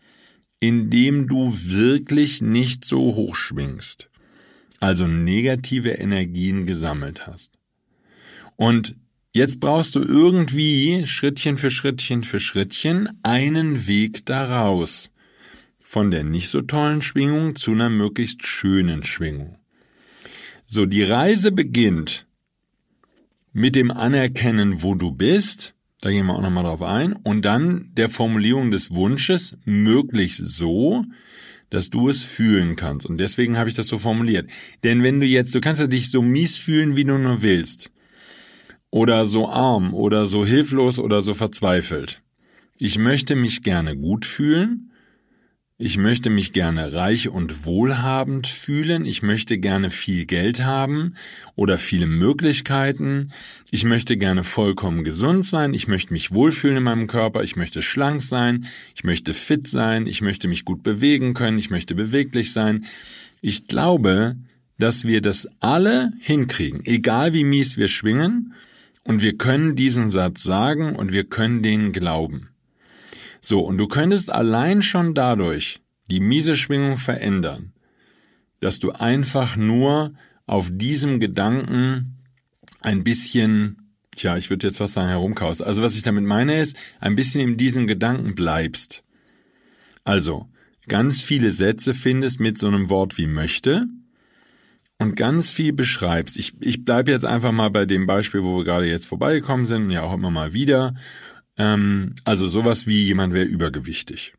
in 0.60 0.90
dem 0.90 1.26
du 1.26 1.52
wirklich 1.52 2.40
nicht 2.40 2.84
so 2.84 3.14
hoch 3.14 3.36
schwingst, 3.36 4.10
also 4.80 5.06
negative 5.06 5.90
Energien 5.90 6.66
gesammelt 6.66 7.26
hast. 7.26 7.52
Und 8.56 8.96
Jetzt 9.36 9.58
brauchst 9.58 9.96
du 9.96 10.00
irgendwie 10.00 11.08
Schrittchen 11.08 11.58
für 11.58 11.72
Schrittchen 11.72 12.22
für 12.22 12.38
Schrittchen 12.38 13.08
einen 13.24 13.88
Weg 13.88 14.24
daraus. 14.26 15.10
Von 15.82 16.12
der 16.12 16.22
nicht 16.22 16.48
so 16.48 16.62
tollen 16.62 17.02
Schwingung 17.02 17.56
zu 17.56 17.72
einer 17.72 17.90
möglichst 17.90 18.46
schönen 18.46 19.02
Schwingung. 19.02 19.58
So, 20.66 20.86
die 20.86 21.02
Reise 21.02 21.50
beginnt 21.50 22.28
mit 23.52 23.74
dem 23.74 23.90
Anerkennen, 23.90 24.84
wo 24.84 24.94
du 24.94 25.10
bist. 25.10 25.74
Da 26.04 26.10
gehen 26.10 26.26
wir 26.26 26.34
auch 26.34 26.42
nochmal 26.42 26.64
drauf 26.64 26.82
ein. 26.82 27.14
Und 27.14 27.46
dann 27.46 27.90
der 27.94 28.10
Formulierung 28.10 28.70
des 28.70 28.90
Wunsches, 28.90 29.56
möglichst 29.64 30.46
so, 30.46 31.06
dass 31.70 31.88
du 31.88 32.10
es 32.10 32.22
fühlen 32.22 32.76
kannst. 32.76 33.06
Und 33.06 33.16
deswegen 33.16 33.56
habe 33.56 33.70
ich 33.70 33.74
das 33.74 33.86
so 33.86 33.96
formuliert. 33.96 34.50
Denn 34.84 35.02
wenn 35.02 35.18
du 35.18 35.24
jetzt, 35.24 35.54
du 35.54 35.62
kannst 35.62 35.80
ja 35.80 35.86
dich 35.86 36.10
so 36.10 36.20
mies 36.20 36.58
fühlen, 36.58 36.96
wie 36.96 37.04
du 37.04 37.16
nur 37.16 37.42
willst 37.42 37.90
oder 38.90 39.24
so 39.24 39.48
arm 39.48 39.94
oder 39.94 40.26
so 40.26 40.44
hilflos 40.44 40.98
oder 40.98 41.22
so 41.22 41.32
verzweifelt. 41.32 42.20
Ich 42.76 42.98
möchte 42.98 43.34
mich 43.34 43.62
gerne 43.62 43.96
gut 43.96 44.26
fühlen, 44.26 44.92
Ich 45.76 45.98
möchte 45.98 46.30
mich 46.30 46.52
gerne 46.52 46.92
reich 46.92 47.28
und 47.28 47.66
wohlhabend 47.66 48.46
fühlen. 48.46 49.04
Ich 49.04 49.24
möchte 49.24 49.58
gerne 49.58 49.90
viel 49.90 50.24
Geld 50.24 50.64
haben 50.64 51.16
oder 51.56 51.78
viele 51.78 52.06
Möglichkeiten. 52.06 53.32
Ich 53.72 53.82
möchte 53.82 54.16
gerne 54.16 54.44
vollkommen 54.44 55.02
gesund 55.02 55.44
sein. 55.44 55.74
Ich 55.74 55.88
möchte 55.88 56.12
mich 56.12 56.32
wohlfühlen 56.32 56.76
in 56.76 56.82
meinem 56.84 57.06
Körper. 57.08 57.42
Ich 57.42 57.56
möchte 57.56 57.82
schlank 57.82 58.22
sein. 58.22 58.66
Ich 58.94 59.02
möchte 59.02 59.32
fit 59.32 59.66
sein. 59.66 60.06
Ich 60.06 60.22
möchte 60.22 60.46
mich 60.46 60.64
gut 60.64 60.84
bewegen 60.84 61.34
können. 61.34 61.58
Ich 61.58 61.70
möchte 61.70 61.96
beweglich 61.96 62.52
sein. 62.52 62.84
Ich 63.40 63.66
glaube, 63.66 64.36
dass 64.78 65.04
wir 65.04 65.22
das 65.22 65.48
alle 65.58 66.12
hinkriegen, 66.20 66.82
egal 66.84 67.32
wie 67.32 67.42
mies 67.42 67.78
wir 67.78 67.88
schwingen. 67.88 68.54
Und 69.02 69.22
wir 69.22 69.36
können 69.36 69.74
diesen 69.74 70.12
Satz 70.12 70.44
sagen 70.44 70.94
und 70.94 71.10
wir 71.10 71.24
können 71.24 71.64
den 71.64 71.92
glauben. 71.92 72.53
So, 73.46 73.60
und 73.60 73.76
du 73.76 73.88
könntest 73.88 74.32
allein 74.32 74.80
schon 74.80 75.12
dadurch 75.12 75.82
die 76.10 76.20
miese 76.20 76.56
Schwingung 76.56 76.96
verändern, 76.96 77.74
dass 78.60 78.78
du 78.78 78.92
einfach 78.92 79.54
nur 79.54 80.14
auf 80.46 80.70
diesem 80.72 81.20
Gedanken 81.20 82.16
ein 82.80 83.04
bisschen, 83.04 83.90
tja, 84.16 84.38
ich 84.38 84.48
würde 84.48 84.66
jetzt 84.66 84.80
was 84.80 84.94
sagen, 84.94 85.10
herumkaust. 85.10 85.62
Also 85.62 85.82
was 85.82 85.94
ich 85.94 86.02
damit 86.02 86.24
meine 86.24 86.58
ist, 86.58 86.74
ein 87.00 87.16
bisschen 87.16 87.42
in 87.42 87.58
diesem 87.58 87.86
Gedanken 87.86 88.34
bleibst. 88.34 89.04
Also, 90.04 90.48
ganz 90.88 91.20
viele 91.20 91.52
Sätze 91.52 91.92
findest 91.92 92.40
mit 92.40 92.56
so 92.56 92.68
einem 92.68 92.88
Wort 92.88 93.18
wie 93.18 93.26
möchte 93.26 93.88
und 94.98 95.16
ganz 95.16 95.52
viel 95.52 95.74
beschreibst. 95.74 96.38
Ich, 96.38 96.54
ich 96.60 96.86
bleibe 96.86 97.10
jetzt 97.10 97.26
einfach 97.26 97.52
mal 97.52 97.68
bei 97.68 97.84
dem 97.84 98.06
Beispiel, 98.06 98.42
wo 98.42 98.56
wir 98.56 98.64
gerade 98.64 98.88
jetzt 98.88 99.06
vorbeigekommen 99.06 99.66
sind, 99.66 99.90
ja 99.90 100.00
auch 100.00 100.14
immer 100.14 100.30
mal 100.30 100.54
wieder. 100.54 100.94
Ähm, 101.56 102.14
also 102.24 102.48
sowas 102.48 102.86
wie 102.86 103.04
jemand 103.04 103.32
wäre 103.32 103.46
übergewichtig 103.46 104.34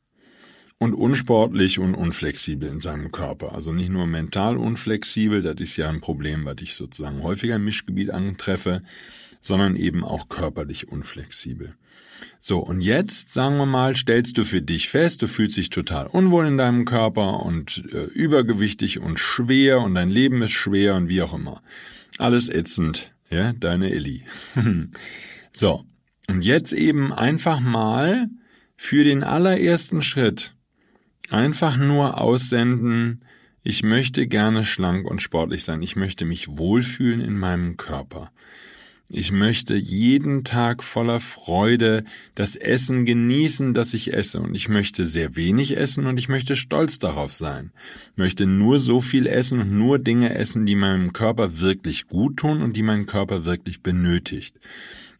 und 0.77 0.93
unsportlich 0.93 1.79
und 1.79 1.95
unflexibel 1.95 2.69
in 2.69 2.79
seinem 2.79 3.11
Körper. 3.11 3.53
Also 3.53 3.71
nicht 3.71 3.89
nur 3.89 4.07
mental 4.07 4.57
unflexibel, 4.57 5.41
das 5.41 5.55
ist 5.59 5.77
ja 5.77 5.89
ein 5.89 6.01
Problem, 6.01 6.45
was 6.45 6.57
ich 6.61 6.75
sozusagen 6.75 7.23
häufiger 7.23 7.55
im 7.55 7.65
Mischgebiet 7.65 8.11
antreffe, 8.11 8.81
sondern 9.39 9.75
eben 9.75 10.03
auch 10.03 10.27
körperlich 10.27 10.89
unflexibel. 10.89 11.75
So, 12.39 12.59
und 12.59 12.81
jetzt, 12.81 13.31
sagen 13.31 13.57
wir 13.57 13.65
mal, 13.65 13.95
stellst 13.95 14.37
du 14.37 14.43
für 14.43 14.61
dich 14.61 14.89
fest, 14.89 15.21
du 15.21 15.27
fühlst 15.27 15.57
dich 15.57 15.69
total 15.69 16.07
unwohl 16.07 16.45
in 16.45 16.57
deinem 16.57 16.85
Körper 16.85 17.41
und 17.41 17.83
äh, 17.91 18.05
übergewichtig 18.05 18.99
und 18.99 19.19
schwer 19.19 19.81
und 19.81 19.95
dein 19.95 20.09
Leben 20.09 20.41
ist 20.41 20.51
schwer 20.51 20.95
und 20.95 21.09
wie 21.09 21.21
auch 21.21 21.33
immer. 21.33 21.61
Alles 22.17 22.49
ätzend, 22.49 23.13
ja, 23.29 23.53
deine 23.53 23.91
Elli. 23.91 24.23
so, 25.51 25.85
und 26.27 26.43
jetzt 26.43 26.73
eben 26.73 27.13
einfach 27.13 27.59
mal 27.59 28.29
für 28.75 29.03
den 29.03 29.23
allerersten 29.23 30.01
Schritt 30.01 30.55
einfach 31.29 31.77
nur 31.77 32.19
aussenden, 32.21 33.23
ich 33.63 33.83
möchte 33.83 34.27
gerne 34.27 34.63
schlank 34.63 35.05
und 35.09 35.21
sportlich 35.21 35.63
sein, 35.63 35.81
ich 35.81 35.95
möchte 35.95 36.25
mich 36.25 36.57
wohlfühlen 36.57 37.21
in 37.21 37.37
meinem 37.37 37.77
Körper. 37.77 38.31
Ich 39.09 39.31
möchte 39.31 39.75
jeden 39.75 40.43
Tag 40.43 40.83
voller 40.83 41.19
Freude 41.19 42.03
das 42.33 42.55
Essen 42.55 43.05
genießen, 43.05 43.75
das 43.75 43.93
ich 43.93 44.13
esse, 44.13 44.39
und 44.39 44.55
ich 44.55 44.67
möchte 44.67 45.05
sehr 45.05 45.35
wenig 45.35 45.77
essen 45.77 46.07
und 46.07 46.17
ich 46.17 46.27
möchte 46.27 46.55
stolz 46.55 46.97
darauf 46.97 47.31
sein. 47.31 47.71
Ich 48.13 48.17
möchte 48.17 48.47
nur 48.47 48.79
so 48.79 49.01
viel 49.01 49.27
essen 49.27 49.59
und 49.59 49.71
nur 49.71 49.99
Dinge 49.99 50.33
essen, 50.33 50.65
die 50.65 50.75
meinem 50.75 51.13
Körper 51.13 51.59
wirklich 51.59 52.07
gut 52.07 52.37
tun 52.37 52.63
und 52.63 52.77
die 52.77 52.83
mein 52.83 53.05
Körper 53.05 53.45
wirklich 53.45 53.83
benötigt. 53.83 54.59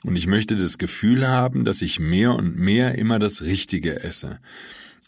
Und 0.06 0.16
ich 0.16 0.28
möchte 0.28 0.56
das 0.56 0.78
Gefühl 0.78 1.28
haben, 1.28 1.66
dass 1.66 1.82
ich 1.82 2.00
mehr 2.00 2.36
und 2.36 2.58
mehr 2.58 2.96
immer 2.96 3.18
das 3.18 3.42
Richtige 3.42 4.04
esse. 4.04 4.40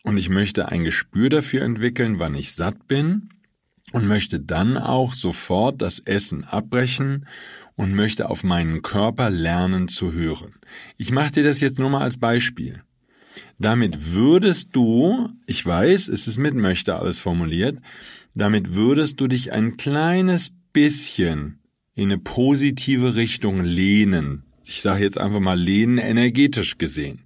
Und 0.04 0.18
ich 0.18 0.30
möchte 0.30 0.70
ein 0.70 0.84
Gespür 0.84 1.30
dafür 1.30 1.62
entwickeln, 1.62 2.18
wann 2.18 2.34
ich 2.34 2.54
satt 2.54 2.88
bin 2.88 3.30
und 3.92 4.08
möchte 4.08 4.40
dann 4.40 4.76
auch 4.76 5.14
sofort 5.14 5.84
das 5.84 6.00
Essen 6.00 6.44
abbrechen 6.46 7.28
und 7.76 7.94
möchte 7.94 8.28
auf 8.28 8.44
meinen 8.44 8.82
Körper 8.82 9.30
lernen 9.30 9.88
zu 9.88 10.14
hören. 10.14 10.56
Ich 10.98 11.12
mache 11.12 11.34
dir 11.34 11.44
das 11.44 11.60
jetzt 11.60 11.78
nur 11.78 11.92
mal 11.92 12.02
als 12.02 12.18
Beispiel. 12.18 12.82
Damit 13.60 14.14
würdest 14.14 14.76
du, 14.76 15.30
ich 15.46 15.64
weiß, 15.64 16.08
es 16.08 16.28
ist 16.28 16.40
mit 16.40 16.56
möchte 16.56 16.96
alles 16.96 17.20
formuliert, 17.20 17.78
damit 18.34 18.74
würdest 18.74 19.22
du 19.22 19.28
dich 19.28 19.52
ein 19.54 19.78
kleines 19.78 20.54
bisschen 20.74 21.60
in 21.94 22.06
eine 22.06 22.18
positive 22.18 23.14
Richtung 23.14 23.64
lehnen, 23.64 24.47
ich 24.68 24.82
sage 24.82 25.04
jetzt 25.04 25.18
einfach 25.18 25.40
mal 25.40 25.58
lehnen 25.58 25.98
energetisch 25.98 26.78
gesehen. 26.78 27.22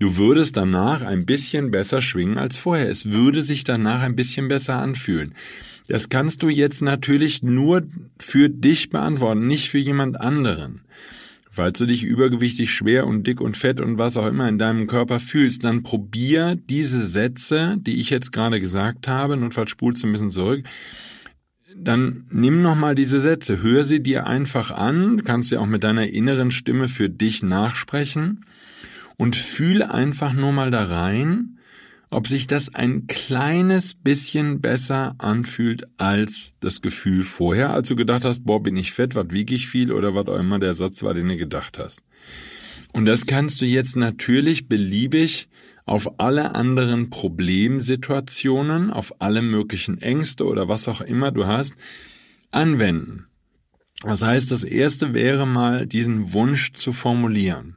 Du 0.00 0.16
würdest 0.16 0.56
danach 0.56 1.02
ein 1.02 1.24
bisschen 1.24 1.70
besser 1.70 2.00
schwingen 2.00 2.36
als 2.36 2.56
vorher. 2.56 2.90
Es 2.90 3.10
würde 3.10 3.42
sich 3.42 3.64
danach 3.64 4.02
ein 4.02 4.16
bisschen 4.16 4.48
besser 4.48 4.76
anfühlen. 4.76 5.34
Das 5.86 6.08
kannst 6.08 6.42
du 6.42 6.48
jetzt 6.48 6.82
natürlich 6.82 7.42
nur 7.42 7.82
für 8.18 8.48
dich 8.48 8.90
beantworten, 8.90 9.46
nicht 9.46 9.68
für 9.70 9.78
jemand 9.78 10.20
anderen. 10.20 10.82
Falls 11.50 11.78
du 11.78 11.86
dich 11.86 12.02
übergewichtig, 12.02 12.72
schwer 12.72 13.06
und 13.06 13.28
dick 13.28 13.40
und 13.40 13.56
fett 13.56 13.80
und 13.80 13.96
was 13.96 14.16
auch 14.16 14.26
immer 14.26 14.48
in 14.48 14.58
deinem 14.58 14.88
Körper 14.88 15.20
fühlst, 15.20 15.62
dann 15.62 15.84
probier 15.84 16.56
diese 16.56 17.06
Sätze, 17.06 17.76
die 17.78 18.00
ich 18.00 18.10
jetzt 18.10 18.32
gerade 18.32 18.60
gesagt 18.60 19.06
habe, 19.06 19.36
notfalls 19.36 19.70
spulst 19.70 20.02
du 20.02 20.08
ein 20.08 20.12
bisschen 20.12 20.32
zurück, 20.32 20.64
dann 21.76 22.24
nimm 22.30 22.62
nochmal 22.62 22.94
diese 22.94 23.20
Sätze, 23.20 23.62
hör 23.62 23.84
sie 23.84 24.02
dir 24.02 24.26
einfach 24.26 24.70
an, 24.70 25.24
kannst 25.24 25.50
ja 25.50 25.60
auch 25.60 25.66
mit 25.66 25.84
deiner 25.84 26.08
inneren 26.08 26.50
Stimme 26.50 26.88
für 26.88 27.08
dich 27.08 27.42
nachsprechen. 27.42 28.44
Und 29.16 29.36
fühle 29.36 29.94
einfach 29.94 30.32
nur 30.32 30.50
mal 30.50 30.72
da 30.72 30.84
rein, 30.84 31.58
ob 32.10 32.26
sich 32.26 32.46
das 32.46 32.74
ein 32.74 33.06
kleines 33.06 33.94
bisschen 33.94 34.60
besser 34.60 35.14
anfühlt 35.18 35.84
als 35.98 36.54
das 36.60 36.80
Gefühl 36.80 37.22
vorher, 37.22 37.70
als 37.70 37.88
du 37.88 37.96
gedacht 37.96 38.24
hast, 38.24 38.44
boah, 38.44 38.62
bin 38.62 38.76
ich 38.76 38.92
fett, 38.92 39.14
was 39.14 39.26
wiege 39.30 39.54
ich 39.54 39.68
viel 39.68 39.92
oder 39.92 40.14
was 40.14 40.26
auch 40.26 40.38
immer 40.38 40.58
der 40.58 40.74
Satz 40.74 41.02
war, 41.02 41.14
den 41.14 41.28
du 41.28 41.36
gedacht 41.36 41.78
hast. 41.78 42.02
Und 42.92 43.06
das 43.06 43.26
kannst 43.26 43.60
du 43.60 43.66
jetzt 43.66 43.96
natürlich 43.96 44.68
beliebig 44.68 45.48
auf 45.86 46.18
alle 46.18 46.54
anderen 46.54 47.10
Problemsituationen, 47.10 48.90
auf 48.90 49.20
alle 49.20 49.42
möglichen 49.42 50.00
Ängste 50.00 50.46
oder 50.46 50.68
was 50.68 50.88
auch 50.88 51.00
immer 51.00 51.30
du 51.30 51.46
hast, 51.46 51.74
anwenden. 52.50 53.26
Das 54.02 54.22
heißt, 54.22 54.50
das 54.50 54.64
erste 54.64 55.14
wäre 55.14 55.46
mal, 55.46 55.86
diesen 55.86 56.32
Wunsch 56.32 56.72
zu 56.72 56.92
formulieren. 56.92 57.76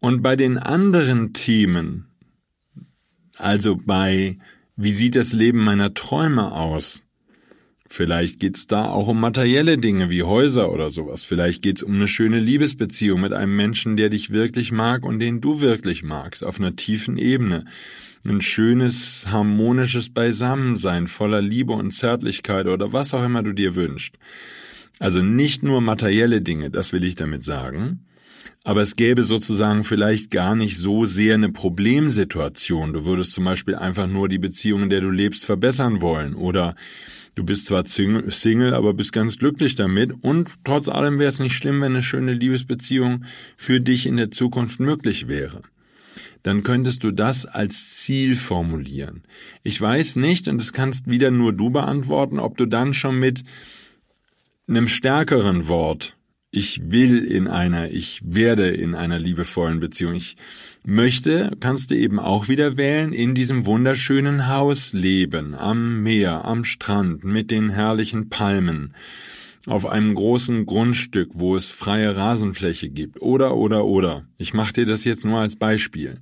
Und 0.00 0.22
bei 0.22 0.36
den 0.36 0.58
anderen 0.58 1.32
Themen, 1.32 2.08
also 3.36 3.76
bei, 3.76 4.38
wie 4.76 4.92
sieht 4.92 5.16
das 5.16 5.32
Leben 5.32 5.62
meiner 5.62 5.94
Träume 5.94 6.52
aus, 6.52 7.02
Vielleicht 7.92 8.40
geht's 8.40 8.66
da 8.66 8.86
auch 8.86 9.08
um 9.08 9.20
materielle 9.20 9.76
Dinge 9.76 10.08
wie 10.08 10.22
Häuser 10.22 10.72
oder 10.72 10.90
sowas. 10.90 11.24
Vielleicht 11.26 11.60
geht's 11.60 11.82
um 11.82 11.92
eine 11.92 12.08
schöne 12.08 12.40
Liebesbeziehung 12.40 13.20
mit 13.20 13.34
einem 13.34 13.54
Menschen, 13.54 13.98
der 13.98 14.08
dich 14.08 14.30
wirklich 14.30 14.72
mag 14.72 15.04
und 15.04 15.18
den 15.18 15.42
du 15.42 15.60
wirklich 15.60 16.02
magst, 16.02 16.42
auf 16.42 16.58
einer 16.58 16.74
tiefen 16.74 17.18
Ebene. 17.18 17.66
Ein 18.26 18.40
schönes, 18.40 19.26
harmonisches 19.30 20.08
Beisammensein 20.08 21.06
voller 21.06 21.42
Liebe 21.42 21.74
und 21.74 21.90
Zärtlichkeit 21.90 22.66
oder 22.66 22.94
was 22.94 23.12
auch 23.12 23.26
immer 23.26 23.42
du 23.42 23.52
dir 23.52 23.76
wünschst. 23.76 24.16
Also 24.98 25.20
nicht 25.20 25.62
nur 25.62 25.82
materielle 25.82 26.40
Dinge, 26.40 26.70
das 26.70 26.94
will 26.94 27.04
ich 27.04 27.14
damit 27.14 27.42
sagen. 27.42 28.06
Aber 28.64 28.82
es 28.82 28.94
gäbe 28.94 29.24
sozusagen 29.24 29.82
vielleicht 29.82 30.30
gar 30.30 30.54
nicht 30.54 30.78
so 30.78 31.04
sehr 31.04 31.34
eine 31.34 31.50
Problemsituation. 31.50 32.92
Du 32.92 33.04
würdest 33.04 33.32
zum 33.32 33.44
Beispiel 33.44 33.74
einfach 33.74 34.06
nur 34.06 34.28
die 34.28 34.38
Beziehung, 34.38 34.84
in 34.84 34.90
der 34.90 35.00
du 35.00 35.10
lebst, 35.10 35.44
verbessern 35.44 36.00
wollen 36.00 36.34
oder 36.34 36.76
Du 37.34 37.44
bist 37.44 37.64
zwar 37.64 37.84
Single, 37.86 38.74
aber 38.74 38.92
bist 38.92 39.14
ganz 39.14 39.38
glücklich 39.38 39.74
damit 39.74 40.12
und 40.20 40.50
trotz 40.64 40.88
allem 40.88 41.18
wäre 41.18 41.30
es 41.30 41.38
nicht 41.38 41.54
schlimm, 41.54 41.80
wenn 41.80 41.92
eine 41.92 42.02
schöne 42.02 42.34
Liebesbeziehung 42.34 43.24
für 43.56 43.80
dich 43.80 44.06
in 44.06 44.18
der 44.18 44.30
Zukunft 44.30 44.80
möglich 44.80 45.28
wäre. 45.28 45.62
Dann 46.42 46.62
könntest 46.62 47.04
du 47.04 47.10
das 47.10 47.46
als 47.46 47.96
Ziel 47.96 48.36
formulieren. 48.36 49.22
Ich 49.62 49.80
weiß 49.80 50.16
nicht, 50.16 50.46
und 50.48 50.60
das 50.60 50.74
kannst 50.74 51.08
wieder 51.08 51.30
nur 51.30 51.54
du 51.54 51.70
beantworten, 51.70 52.38
ob 52.38 52.58
du 52.58 52.66
dann 52.66 52.92
schon 52.92 53.18
mit 53.18 53.44
einem 54.68 54.88
stärkeren 54.88 55.68
Wort 55.68 56.14
ich 56.54 56.82
will 56.90 57.24
in 57.24 57.48
einer, 57.48 57.90
ich 57.90 58.20
werde 58.24 58.68
in 58.68 58.94
einer 58.94 59.18
liebevollen 59.18 59.80
Beziehung. 59.80 60.14
Ich 60.14 60.36
möchte, 60.84 61.56
kannst 61.60 61.90
du 61.90 61.96
eben 61.96 62.20
auch 62.20 62.48
wieder 62.48 62.76
wählen, 62.76 63.14
in 63.14 63.34
diesem 63.34 63.64
wunderschönen 63.64 64.48
Haus 64.48 64.92
leben, 64.92 65.54
am 65.54 66.02
Meer, 66.02 66.44
am 66.44 66.64
Strand, 66.64 67.24
mit 67.24 67.50
den 67.50 67.70
herrlichen 67.70 68.28
Palmen, 68.28 68.92
auf 69.66 69.86
einem 69.86 70.14
großen 70.14 70.66
Grundstück, 70.66 71.30
wo 71.32 71.56
es 71.56 71.72
freie 71.72 72.14
Rasenfläche 72.14 72.90
gibt, 72.90 73.22
oder, 73.22 73.56
oder, 73.56 73.86
oder. 73.86 74.26
Ich 74.36 74.52
mache 74.52 74.74
dir 74.74 74.86
das 74.86 75.04
jetzt 75.04 75.24
nur 75.24 75.40
als 75.40 75.56
Beispiel. 75.56 76.20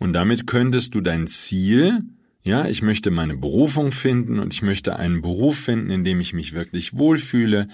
Und 0.00 0.12
damit 0.12 0.48
könntest 0.48 0.96
du 0.96 1.00
dein 1.00 1.28
Ziel, 1.28 2.00
ja, 2.42 2.66
ich 2.66 2.82
möchte 2.82 3.10
meine 3.10 3.36
Berufung 3.36 3.90
finden 3.90 4.38
und 4.38 4.52
ich 4.52 4.62
möchte 4.62 4.96
einen 4.96 5.22
Beruf 5.22 5.58
finden, 5.58 5.90
in 5.90 6.04
dem 6.04 6.20
ich 6.20 6.32
mich 6.32 6.52
wirklich 6.52 6.96
wohlfühle, 6.98 7.68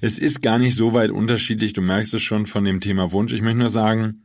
es 0.00 0.18
ist 0.18 0.42
gar 0.42 0.58
nicht 0.58 0.76
so 0.76 0.92
weit 0.92 1.10
unterschiedlich, 1.10 1.72
du 1.72 1.80
merkst 1.80 2.14
es 2.14 2.22
schon 2.22 2.46
von 2.46 2.64
dem 2.64 2.80
Thema 2.80 3.12
Wunsch. 3.12 3.32
Ich 3.32 3.42
möchte 3.42 3.58
nur 3.58 3.70
sagen, 3.70 4.20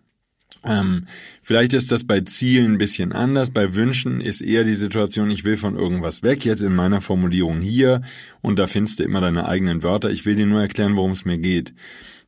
Ähm, 0.65 1.05
vielleicht 1.41 1.73
ist 1.73 1.89
das 1.89 2.03
bei 2.03 2.19
Zielen 2.21 2.73
ein 2.73 2.77
bisschen 2.79 3.13
anders. 3.13 3.49
Bei 3.51 3.75
Wünschen 3.75 4.19
ist 4.19 4.41
eher 4.41 4.65
die 4.65 4.75
Situation, 4.75 5.31
ich 5.31 5.45
will 5.45 5.55
von 5.55 5.77
irgendwas 5.77 6.21
weg, 6.21 6.43
jetzt 6.43 6.63
in 6.63 6.75
meiner 6.75 6.99
Formulierung 6.99 7.61
hier, 7.61 8.01
und 8.41 8.59
da 8.59 8.67
findest 8.67 8.99
du 8.99 9.05
immer 9.05 9.21
deine 9.21 9.47
eigenen 9.47 9.83
Wörter. 9.83 10.09
Ich 10.09 10.25
will 10.25 10.35
dir 10.35 10.47
nur 10.47 10.59
erklären, 10.59 10.97
worum 10.97 11.11
es 11.11 11.23
mir 11.23 11.37
geht. 11.37 11.73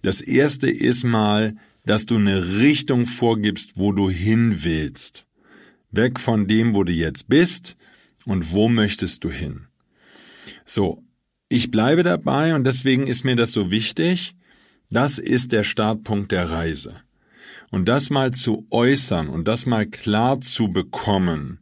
Das 0.02 0.22
erste 0.22 0.70
ist 0.70 1.04
mal, 1.04 1.56
dass 1.86 2.06
du 2.06 2.16
eine 2.16 2.60
Richtung 2.60 3.06
vorgibst, 3.06 3.74
wo 3.76 3.92
du 3.92 4.10
hin 4.10 4.64
willst. 4.64 5.26
Weg 5.92 6.20
von 6.20 6.48
dem, 6.48 6.74
wo 6.74 6.84
du 6.84 6.92
jetzt 6.94 7.28
bist 7.28 7.76
und 8.26 8.52
wo 8.52 8.68
möchtest 8.68 9.24
du 9.24 9.30
hin. 9.30 9.68
So, 10.66 11.04
ich 11.50 11.72
bleibe 11.72 12.04
dabei 12.04 12.56
und 12.56 12.66
deswegen 12.66 13.08
ist 13.08 13.24
mir 13.24 13.36
das 13.36 13.52
so 13.52 13.72
wichtig. 13.72 14.36
Das 14.90 15.20
ist 15.20 15.52
der 15.52 15.64
Startpunkt 15.64 16.32
der 16.32 16.50
Reise. 16.50 17.02
Und 17.72 17.88
das 17.88 18.10
mal 18.10 18.32
zu 18.32 18.68
äußern 18.70 19.30
und 19.30 19.48
das 19.48 19.66
mal 19.66 19.86
klar 19.86 20.42
zu 20.42 20.70
bekommen, 20.70 21.60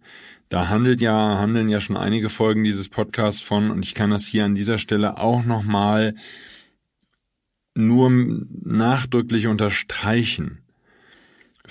da 0.49 0.67
handelt 0.69 0.99
ja, 0.99 1.37
handeln 1.37 1.69
ja 1.69 1.79
schon 1.79 1.95
einige 1.95 2.29
Folgen 2.29 2.63
dieses 2.63 2.89
Podcasts 2.89 3.43
von 3.43 3.69
und 3.69 3.85
ich 3.85 3.93
kann 3.93 4.09
das 4.09 4.25
hier 4.25 4.45
an 4.45 4.55
dieser 4.55 4.79
Stelle 4.79 5.19
auch 5.19 5.43
nochmal 5.43 6.15
nur 7.75 8.09
nachdrücklich 8.09 9.45
unterstreichen. 9.45 10.63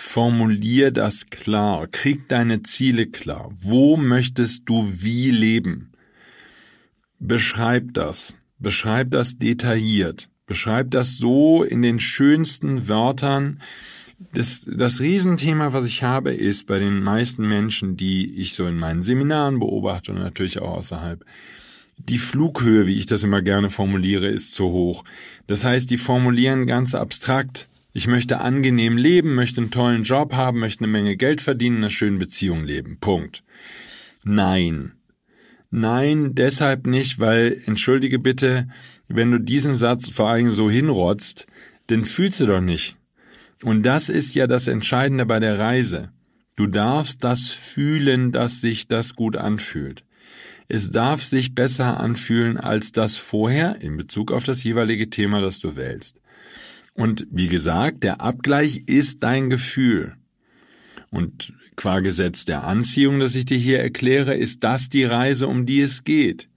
Formulier 0.01 0.93
das 0.93 1.27
klar, 1.27 1.89
krieg 1.89 2.29
deine 2.29 2.63
Ziele 2.63 3.09
klar. 3.09 3.51
Wo 3.61 3.97
möchtest 3.97 4.69
du 4.69 4.87
wie 4.87 5.33
leben? 5.33 5.91
Beschreib 7.19 7.95
das, 7.95 8.37
beschreib 8.61 9.11
das 9.11 9.39
detailliert, 9.39 10.29
beschreib 10.47 10.93
das 10.93 11.17
so 11.17 11.65
in 11.65 11.83
den 11.83 11.99
schönsten 11.99 12.89
Wörtern, 12.89 13.61
das, 14.33 14.69
das 14.73 15.01
Riesenthema, 15.01 15.73
was 15.73 15.85
ich 15.85 16.05
habe, 16.05 16.33
ist 16.33 16.69
bei 16.69 16.79
den 16.79 17.03
meisten 17.03 17.49
Menschen, 17.49 17.97
die 17.97 18.37
ich 18.37 18.55
so 18.55 18.69
in 18.69 18.77
meinen 18.77 19.03
Seminaren 19.03 19.59
beobachte 19.59 20.13
und 20.13 20.19
natürlich 20.19 20.61
auch 20.61 20.75
außerhalb, 20.75 21.25
die 21.97 22.19
Flughöhe, 22.19 22.87
wie 22.87 22.99
ich 22.99 23.07
das 23.07 23.25
immer 23.25 23.43
gerne 23.43 23.69
formuliere, 23.69 24.29
ist 24.29 24.55
zu 24.55 24.67
hoch. 24.67 25.03
Das 25.49 25.65
heißt, 25.65 25.91
die 25.91 25.99
formulieren 25.99 26.67
ganz 26.67 26.95
abstrakt. 26.95 27.68
Ich 27.93 28.07
möchte 28.07 28.41
angenehm 28.41 28.97
leben, 28.97 29.35
möchte 29.35 29.61
einen 29.61 29.71
tollen 29.71 30.03
Job 30.03 30.35
haben, 30.35 30.61
möchte 30.61 30.85
eine 30.85 30.93
Menge 30.93 31.17
Geld 31.17 31.41
verdienen, 31.41 31.77
in 31.77 31.83
einer 31.85 31.91
schönen 31.91 32.19
Beziehung 32.19 32.65
leben. 32.65 32.99
Punkt. 33.01 33.43
Nein. 34.25 34.93
Nein, 35.71 36.35
deshalb 36.35 36.87
nicht, 36.87 37.19
weil, 37.19 37.61
entschuldige 37.67 38.19
bitte, 38.19 38.69
wenn 39.09 39.31
du 39.31 39.39
diesen 39.39 39.75
Satz 39.75 40.11
vor 40.11 40.29
allem 40.29 40.51
so 40.51 40.71
hinrotzt, 40.71 41.47
dann 41.89 42.05
fühlst 42.05 42.41
du 42.41 42.47
doch 42.47 42.61
nicht. 42.61 42.97
Und 43.63 43.83
das 43.85 44.09
ist 44.09 44.35
ja 44.35 44.47
das 44.47 44.69
Entscheidende 44.69 45.27
bei 45.27 45.41
der 45.41 45.59
Reise. 45.59 46.11
Du 46.57 46.67
darfst 46.67 47.25
das 47.25 47.51
fühlen, 47.51 48.33
dass 48.33 48.61
sich 48.61 48.89
das 48.89 49.15
gut 49.15 49.37
anfühlt. 49.37 50.05
Es 50.69 50.91
darf 50.91 51.23
sich 51.23 51.55
besser 51.55 51.99
anfühlen 51.99 52.59
als 52.59 52.93
das 52.93 53.17
vorher 53.17 53.81
in 53.81 53.97
Bezug 53.97 54.33
auf 54.33 54.45
das 54.45 54.63
jeweilige 54.65 55.09
Thema, 55.09 55.41
das 55.41 55.59
du 55.59 55.77
wählst. 55.77 56.21
Und 56.99 57.29
wie 57.31 57.47
gesagt, 57.47 58.03
der 58.03 58.21
Abgleich 58.21 58.83
ist 58.87 59.23
dein 59.23 59.51
Gefühl. 59.51 60.17
Und 61.11 61.53
qua 61.77 62.01
Gesetz 62.01 62.45
der 62.45 62.65
Anziehung, 62.65 63.21
das 63.21 63.37
ich 63.37 63.45
dir 63.45 63.57
hier 63.57 63.79
erkläre, 63.79 64.35
ist 64.35 64.65
das 64.65 64.89
die 64.89 65.05
Reise, 65.05 65.47
um 65.47 65.65
die 65.65 65.81
es 65.81 66.03
geht. 66.03 66.49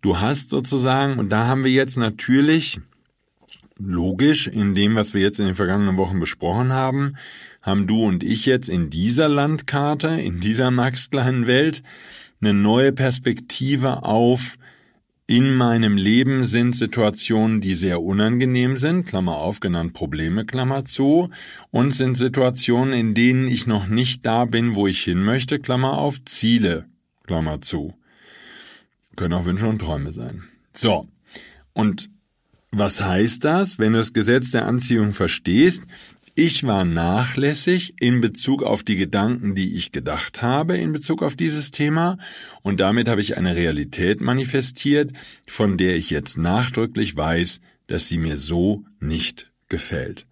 Du 0.00 0.18
hast 0.18 0.48
sozusagen, 0.48 1.18
und 1.18 1.28
da 1.28 1.46
haben 1.46 1.62
wir 1.62 1.70
jetzt 1.70 1.98
natürlich 1.98 2.80
logisch, 3.78 4.46
in 4.48 4.74
dem, 4.74 4.94
was 4.94 5.12
wir 5.12 5.20
jetzt 5.20 5.40
in 5.40 5.44
den 5.44 5.54
vergangenen 5.54 5.98
Wochen 5.98 6.20
besprochen 6.20 6.72
haben, 6.72 7.16
haben 7.60 7.86
du 7.86 8.02
und 8.02 8.24
ich 8.24 8.46
jetzt 8.46 8.70
in 8.70 8.88
dieser 8.88 9.28
Landkarte, 9.28 10.08
in 10.08 10.40
dieser 10.40 10.70
Max 10.70 11.10
kleinen 11.10 11.46
Welt, 11.46 11.82
eine 12.40 12.54
neue 12.54 12.92
Perspektive 12.92 14.04
auf 14.04 14.56
in 15.28 15.54
meinem 15.54 15.96
Leben 15.96 16.44
sind 16.44 16.76
Situationen, 16.76 17.60
die 17.60 17.74
sehr 17.74 18.00
unangenehm 18.00 18.76
sind, 18.76 19.06
Klammer 19.06 19.36
auf, 19.36 19.58
genannt 19.58 19.92
Probleme, 19.92 20.44
Klammer 20.46 20.84
zu, 20.84 21.30
und 21.72 21.90
sind 21.90 22.16
Situationen, 22.16 22.94
in 22.94 23.14
denen 23.14 23.48
ich 23.48 23.66
noch 23.66 23.88
nicht 23.88 24.24
da 24.24 24.44
bin, 24.44 24.76
wo 24.76 24.86
ich 24.86 25.02
hin 25.02 25.24
möchte, 25.24 25.58
Klammer 25.58 25.98
auf, 25.98 26.24
Ziele, 26.24 26.86
Klammer 27.26 27.60
zu. 27.60 27.94
Können 29.16 29.34
auch 29.34 29.46
Wünsche 29.46 29.66
und 29.66 29.80
Träume 29.80 30.12
sein. 30.12 30.44
So. 30.72 31.08
Und 31.72 32.08
was 32.70 33.02
heißt 33.02 33.44
das, 33.44 33.78
wenn 33.78 33.94
du 33.94 33.98
das 33.98 34.12
Gesetz 34.12 34.52
der 34.52 34.66
Anziehung 34.66 35.12
verstehst? 35.12 35.84
Ich 36.38 36.64
war 36.64 36.84
nachlässig 36.84 37.94
in 37.98 38.20
Bezug 38.20 38.62
auf 38.62 38.82
die 38.82 38.96
Gedanken, 38.96 39.54
die 39.54 39.74
ich 39.74 39.90
gedacht 39.90 40.42
habe 40.42 40.76
in 40.76 40.92
Bezug 40.92 41.22
auf 41.22 41.34
dieses 41.34 41.70
Thema, 41.70 42.18
und 42.60 42.78
damit 42.78 43.08
habe 43.08 43.22
ich 43.22 43.38
eine 43.38 43.56
Realität 43.56 44.20
manifestiert, 44.20 45.12
von 45.48 45.78
der 45.78 45.96
ich 45.96 46.10
jetzt 46.10 46.36
nachdrücklich 46.36 47.16
weiß, 47.16 47.60
dass 47.86 48.08
sie 48.08 48.18
mir 48.18 48.36
so 48.36 48.84
nicht 49.00 49.50
gefällt. 49.70 50.26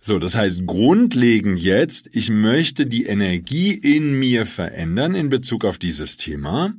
So, 0.00 0.18
das 0.18 0.34
heißt 0.34 0.64
grundlegend 0.64 1.60
jetzt, 1.60 2.08
ich 2.16 2.30
möchte 2.30 2.86
die 2.86 3.04
Energie 3.04 3.74
in 3.74 4.18
mir 4.18 4.46
verändern 4.46 5.14
in 5.14 5.28
Bezug 5.28 5.66
auf 5.66 5.76
dieses 5.76 6.16
Thema, 6.16 6.72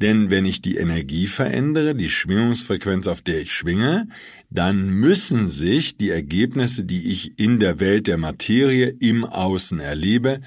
denn 0.00 0.30
wenn 0.30 0.46
ich 0.46 0.62
die 0.62 0.76
Energie 0.76 1.26
verändere, 1.26 1.94
die 1.94 2.08
Schwingungsfrequenz, 2.08 3.06
auf 3.06 3.20
der 3.20 3.40
ich 3.40 3.52
schwinge, 3.52 4.08
dann 4.48 4.88
müssen 4.88 5.48
sich 5.48 5.96
die 5.96 6.10
Ergebnisse, 6.10 6.84
die 6.84 7.10
ich 7.12 7.38
in 7.38 7.60
der 7.60 7.80
Welt 7.80 8.06
der 8.06 8.16
Materie 8.16 8.94
im 8.98 9.24
Außen 9.24 9.78
erlebe, 9.78 10.40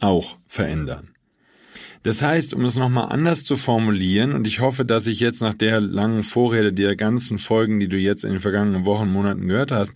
auch 0.00 0.38
verändern. 0.46 1.08
Das 2.02 2.22
heißt, 2.22 2.54
um 2.54 2.64
es 2.64 2.76
nochmal 2.76 3.10
anders 3.10 3.44
zu 3.44 3.56
formulieren, 3.56 4.32
und 4.32 4.46
ich 4.46 4.60
hoffe, 4.60 4.84
dass 4.84 5.06
ich 5.06 5.20
jetzt 5.20 5.42
nach 5.42 5.54
der 5.54 5.80
langen 5.80 6.22
Vorrede 6.22 6.72
der 6.72 6.94
ganzen 6.94 7.38
Folgen, 7.38 7.80
die 7.80 7.88
du 7.88 7.96
jetzt 7.96 8.24
in 8.24 8.30
den 8.30 8.40
vergangenen 8.40 8.84
Wochen, 8.84 9.08
Monaten 9.08 9.48
gehört 9.48 9.72
hast, 9.72 9.94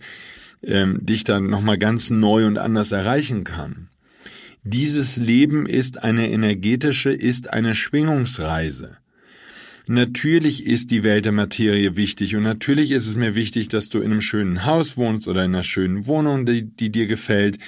ähm, 0.63 0.99
dich 1.01 1.23
dann 1.23 1.47
nochmal 1.47 1.77
ganz 1.77 2.09
neu 2.09 2.45
und 2.45 2.57
anders 2.57 2.91
erreichen 2.91 3.43
kann. 3.43 3.89
Dieses 4.63 5.17
Leben 5.17 5.65
ist 5.65 6.03
eine 6.03 6.29
energetische, 6.31 7.11
ist 7.11 7.51
eine 7.51 7.75
Schwingungsreise. 7.75 8.97
Natürlich 9.85 10.65
ist 10.65 10.91
die 10.91 11.03
Welt 11.03 11.25
der 11.25 11.33
Materie 11.33 11.97
wichtig 11.97 12.37
und 12.37 12.43
natürlich 12.43 12.91
ist 12.91 13.05
es 13.05 13.17
mir 13.17 13.35
wichtig, 13.35 13.67
dass 13.67 13.89
du 13.89 13.99
in 13.99 14.11
einem 14.11 14.21
schönen 14.21 14.65
Haus 14.65 14.95
wohnst 14.95 15.27
oder 15.27 15.43
in 15.43 15.53
einer 15.53 15.63
schönen 15.63 16.07
Wohnung, 16.07 16.45
die, 16.45 16.63
die 16.63 16.89
dir 16.89 17.05
gefällt, 17.05 17.59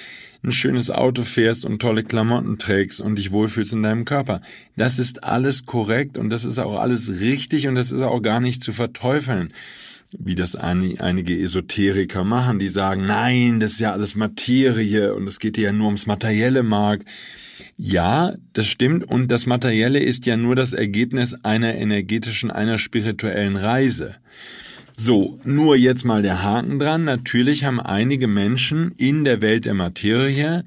ein 0.42 0.52
schönes 0.52 0.90
Auto 0.90 1.24
fährst 1.24 1.66
und 1.66 1.82
tolle 1.82 2.04
Klamotten 2.04 2.56
trägst 2.58 3.02
und 3.02 3.16
dich 3.16 3.32
wohlfühlst 3.32 3.74
in 3.74 3.82
deinem 3.82 4.06
Körper. 4.06 4.40
Das 4.76 4.98
ist 4.98 5.24
alles 5.24 5.66
korrekt 5.66 6.16
und 6.16 6.30
das 6.30 6.46
ist 6.46 6.58
auch 6.58 6.78
alles 6.80 7.20
richtig 7.20 7.68
und 7.68 7.74
das 7.74 7.92
ist 7.92 8.00
auch 8.00 8.22
gar 8.22 8.40
nicht 8.40 8.62
zu 8.62 8.72
verteufeln 8.72 9.52
wie 10.18 10.34
das 10.34 10.56
einige 10.56 11.38
Esoteriker 11.38 12.24
machen, 12.24 12.58
die 12.58 12.68
sagen, 12.68 13.06
nein, 13.06 13.60
das 13.60 13.72
ist 13.72 13.80
ja 13.80 13.92
alles 13.92 14.16
Materie 14.16 15.14
und 15.14 15.26
es 15.26 15.38
geht 15.38 15.58
ja 15.58 15.72
nur 15.72 15.86
ums 15.86 16.06
materielle 16.06 16.62
Mark. 16.62 17.04
Ja, 17.76 18.34
das 18.52 18.66
stimmt 18.66 19.04
und 19.04 19.28
das 19.28 19.46
Materielle 19.46 20.00
ist 20.00 20.26
ja 20.26 20.36
nur 20.36 20.56
das 20.56 20.72
Ergebnis 20.72 21.34
einer 21.42 21.74
energetischen, 21.74 22.50
einer 22.50 22.78
spirituellen 22.78 23.56
Reise. 23.56 24.16
So, 24.96 25.38
nur 25.44 25.76
jetzt 25.76 26.04
mal 26.04 26.22
der 26.22 26.42
Haken 26.42 26.78
dran. 26.78 27.04
Natürlich 27.04 27.64
haben 27.64 27.80
einige 27.80 28.28
Menschen 28.28 28.92
in 28.96 29.24
der 29.24 29.42
Welt 29.42 29.66
der 29.66 29.74
Materie 29.74 30.64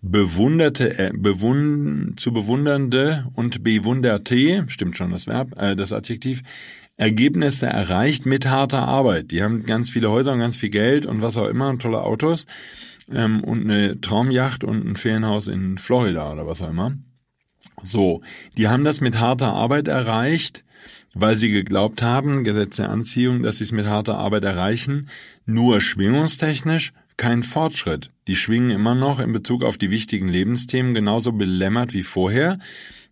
bewunderte, 0.00 0.98
äh, 0.98 1.12
bewund, 1.14 2.20
zu 2.20 2.32
bewundernde 2.32 3.26
und 3.34 3.64
bewunderte, 3.64 4.64
stimmt 4.68 4.96
schon 4.96 5.10
das 5.10 5.26
Verb, 5.26 5.58
äh, 5.60 5.74
das 5.74 5.92
Adjektiv, 5.92 6.42
Ergebnisse 6.96 7.66
erreicht 7.66 8.26
mit 8.26 8.48
harter 8.48 8.86
Arbeit. 8.86 9.30
Die 9.30 9.42
haben 9.42 9.64
ganz 9.64 9.90
viele 9.90 10.10
Häuser 10.10 10.32
und 10.32 10.38
ganz 10.38 10.56
viel 10.56 10.70
Geld 10.70 11.06
und 11.06 11.22
was 11.22 11.36
auch 11.36 11.48
immer 11.48 11.68
und 11.68 11.82
tolle 11.82 12.02
Autos 12.02 12.46
ähm, 13.12 13.42
und 13.42 13.62
eine 13.62 14.00
Traumjacht 14.00 14.64
und 14.64 14.86
ein 14.86 14.96
Ferienhaus 14.96 15.48
in 15.48 15.78
Florida 15.78 16.32
oder 16.32 16.46
was 16.46 16.62
auch 16.62 16.70
immer. 16.70 16.96
So, 17.82 18.22
die 18.56 18.68
haben 18.68 18.84
das 18.84 19.00
mit 19.00 19.18
harter 19.18 19.52
Arbeit 19.52 19.88
erreicht, 19.88 20.64
weil 21.14 21.36
sie 21.36 21.50
geglaubt 21.50 22.02
haben, 22.02 22.44
Gesetz 22.44 22.76
der 22.76 22.90
Anziehung, 22.90 23.42
dass 23.42 23.58
sie 23.58 23.64
es 23.64 23.72
mit 23.72 23.86
harter 23.86 24.18
Arbeit 24.18 24.44
erreichen, 24.44 25.08
nur 25.46 25.80
schwingungstechnisch 25.80 26.92
kein 27.16 27.42
Fortschritt. 27.42 28.10
Die 28.26 28.36
schwingen 28.36 28.70
immer 28.70 28.94
noch 28.94 29.20
in 29.20 29.32
Bezug 29.32 29.62
auf 29.62 29.78
die 29.78 29.90
wichtigen 29.90 30.28
Lebensthemen 30.28 30.94
genauso 30.94 31.32
belämmert 31.32 31.92
wie 31.94 32.02
vorher. 32.02 32.58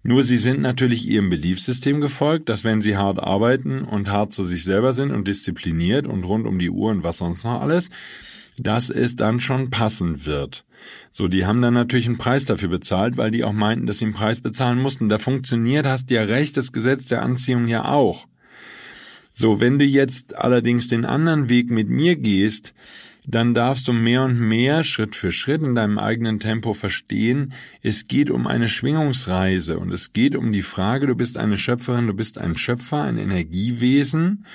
Nur 0.05 0.25
sie 0.25 0.39
sind 0.39 0.61
natürlich 0.61 1.09
ihrem 1.09 1.31
Beliefssystem 1.31 2.01
gefolgt, 2.01 2.49
dass 2.49 2.65
wenn 2.65 2.83
sie 2.83 2.97
hart 2.97 3.21
arbeiten 3.21 3.83
und 3.83 4.11
hart 4.11 4.33
zu 4.33 4.43
sich 4.43 4.65
selber 4.65 4.93
sind 4.95 5.13
und 5.13 5.29
diszipliniert 5.29 6.07
und 6.07 6.25
rund 6.25 6.47
um 6.47 6.59
die 6.59 6.71
Uhr 6.71 6.91
und 6.91 7.05
was 7.05 7.19
sonst 7.19 7.45
noch 7.45 7.61
alles, 7.61 7.91
dass 8.59 8.91
es 8.91 9.15
dann 9.17 9.39
schon 9.39 9.71
passen 9.71 10.27
wird. 10.27 10.65
So, 11.11 11.29
die 11.29 11.47
haben 11.47 11.63
dann 11.63 11.75
natürlich 11.75 12.07
einen 12.07 12.19
Preis 12.19 12.45
dafür 12.45 12.69
bezahlt, 12.69 13.17
weil 13.17 13.31
die 13.31 13.45
auch 13.45 13.53
meinten, 13.53 13.87
dass 13.87 13.99
sie 13.99 14.07
einen 14.07 14.15
Preis 14.15 14.41
bezahlen 14.41 14.81
mussten. 14.81 15.09
Da 15.09 15.19
funktioniert, 15.19 15.87
hast 15.87 16.11
ja 16.11 16.25
recht, 16.25 16.57
das 16.57 16.73
Gesetz 16.73 17.07
der 17.07 17.23
Anziehung 17.23 17.69
ja 17.69 17.85
auch. 17.85 18.27
So, 19.33 19.61
wenn 19.61 19.79
du 19.79 19.85
jetzt 19.85 20.37
allerdings 20.37 20.89
den 20.89 21.05
anderen 21.05 21.49
Weg 21.49 21.71
mit 21.71 21.89
mir 21.89 22.17
gehst, 22.17 22.75
dann 23.27 23.55
darfst 23.55 23.87
du 23.87 23.93
mehr 23.93 24.25
und 24.25 24.39
mehr 24.39 24.83
Schritt 24.85 25.15
für 25.15 25.31
Schritt 25.31 25.63
in 25.63 25.75
deinem 25.75 25.99
eigenen 25.99 26.41
Tempo 26.41 26.73
verstehen, 26.73 27.53
es 27.81 28.09
geht 28.09 28.31
um 28.31 28.47
eine 28.47 28.69
Schwingungsreise 28.69 29.79
und 29.79 29.93
es 29.93 30.13
geht 30.13 30.35
um 30.35 30.53
die 30.53 30.63
Frage, 30.63 31.07
du 31.07 31.15
bist 31.15 31.39
eine 31.39 31.57
Schöpferin, 31.57 32.09
du 32.09 32.15
bist 32.15 32.39
ein 32.39 32.57
Schöpfer, 32.57 33.03
ein 33.03 33.19
Energiewesen. 33.19 34.47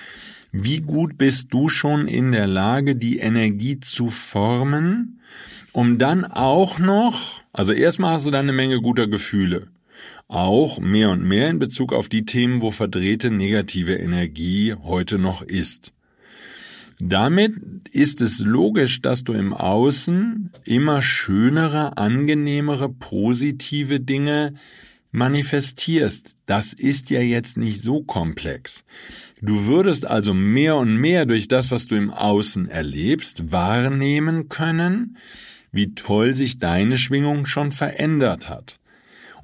Wie 0.51 0.81
gut 0.81 1.17
bist 1.17 1.53
du 1.53 1.69
schon 1.69 2.07
in 2.07 2.31
der 2.31 2.47
Lage, 2.47 2.95
die 2.95 3.19
Energie 3.19 3.79
zu 3.79 4.09
formen, 4.09 5.21
um 5.71 5.97
dann 5.97 6.25
auch 6.25 6.79
noch, 6.79 7.41
also 7.53 7.71
erstmal 7.71 8.15
hast 8.15 8.27
du 8.27 8.31
dann 8.31 8.45
eine 8.45 8.53
Menge 8.53 8.81
guter 8.81 9.07
Gefühle 9.07 9.67
auch 10.29 10.79
mehr 10.79 11.09
und 11.11 11.23
mehr 11.23 11.49
in 11.49 11.59
Bezug 11.59 11.93
auf 11.93 12.09
die 12.09 12.25
Themen, 12.25 12.61
wo 12.61 12.71
verdrehte 12.71 13.31
negative 13.31 13.95
Energie 13.95 14.73
heute 14.73 15.19
noch 15.19 15.41
ist. 15.41 15.93
Damit 16.99 17.53
ist 17.91 18.21
es 18.21 18.39
logisch, 18.39 19.01
dass 19.01 19.23
du 19.23 19.33
im 19.33 19.53
Außen 19.53 20.51
immer 20.65 21.01
schönere, 21.01 21.97
angenehmere, 21.97 22.89
positive 22.89 23.99
Dinge 23.99 24.55
manifestierst. 25.11 26.35
Das 26.47 26.73
ist 26.73 27.09
ja 27.09 27.21
jetzt 27.21 27.57
nicht 27.57 27.81
so 27.81 28.03
komplex. 28.03 28.83
Du 29.41 29.67
würdest 29.67 30.07
also 30.07 30.33
mehr 30.33 30.75
und 30.77 30.97
mehr 30.97 31.25
durch 31.25 31.47
das, 31.47 31.69
was 31.69 31.85
du 31.85 31.95
im 31.95 32.09
Außen 32.09 32.67
erlebst, 32.67 33.51
wahrnehmen 33.51 34.49
können, 34.49 35.17
wie 35.71 35.93
toll 35.93 36.33
sich 36.33 36.57
deine 36.57 36.97
Schwingung 36.97 37.45
schon 37.45 37.71
verändert 37.71 38.49
hat. 38.49 38.79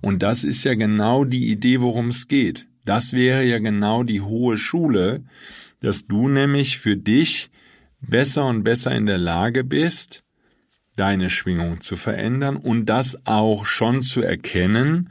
Und 0.02 0.24
das 0.24 0.44
ist 0.44 0.64
ja 0.64 0.74
genau 0.74 1.24
die 1.24 1.52
Idee, 1.52 1.80
worum 1.82 2.08
es 2.08 2.28
geht. 2.28 2.68
Das 2.86 3.14
wäre 3.14 3.46
ja 3.46 3.60
genau 3.60 4.04
die 4.04 4.22
hohe 4.22 4.58
Schule, 4.58 5.24
dass 5.84 6.08
du 6.08 6.30
nämlich 6.30 6.80
für 6.80 6.96
dich 6.96 7.52
besser 8.00 8.46
und 8.46 8.64
besser 8.64 8.96
in 8.96 9.06
der 9.06 9.18
Lage 9.18 9.64
bist, 9.64 10.24
deine 10.96 11.30
Schwingung 11.30 11.82
zu 11.82 11.98
verändern 11.98 12.56
und 12.56 12.86
das 12.86 13.20
auch 13.26 13.66
schon 13.66 14.02
zu 14.02 14.22
erkennen, 14.22 15.10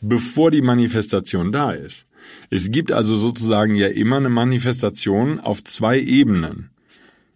bevor 0.00 0.50
die 0.50 0.62
Manifestation 0.62 1.52
da 1.52 1.70
ist. 1.70 2.06
Es 2.50 2.70
gibt 2.70 2.90
also 2.90 3.14
sozusagen 3.14 3.76
ja 3.76 3.86
immer 3.86 4.16
eine 4.16 4.28
Manifestation 4.28 5.38
auf 5.38 5.62
zwei 5.62 6.00
Ebenen. 6.00 6.70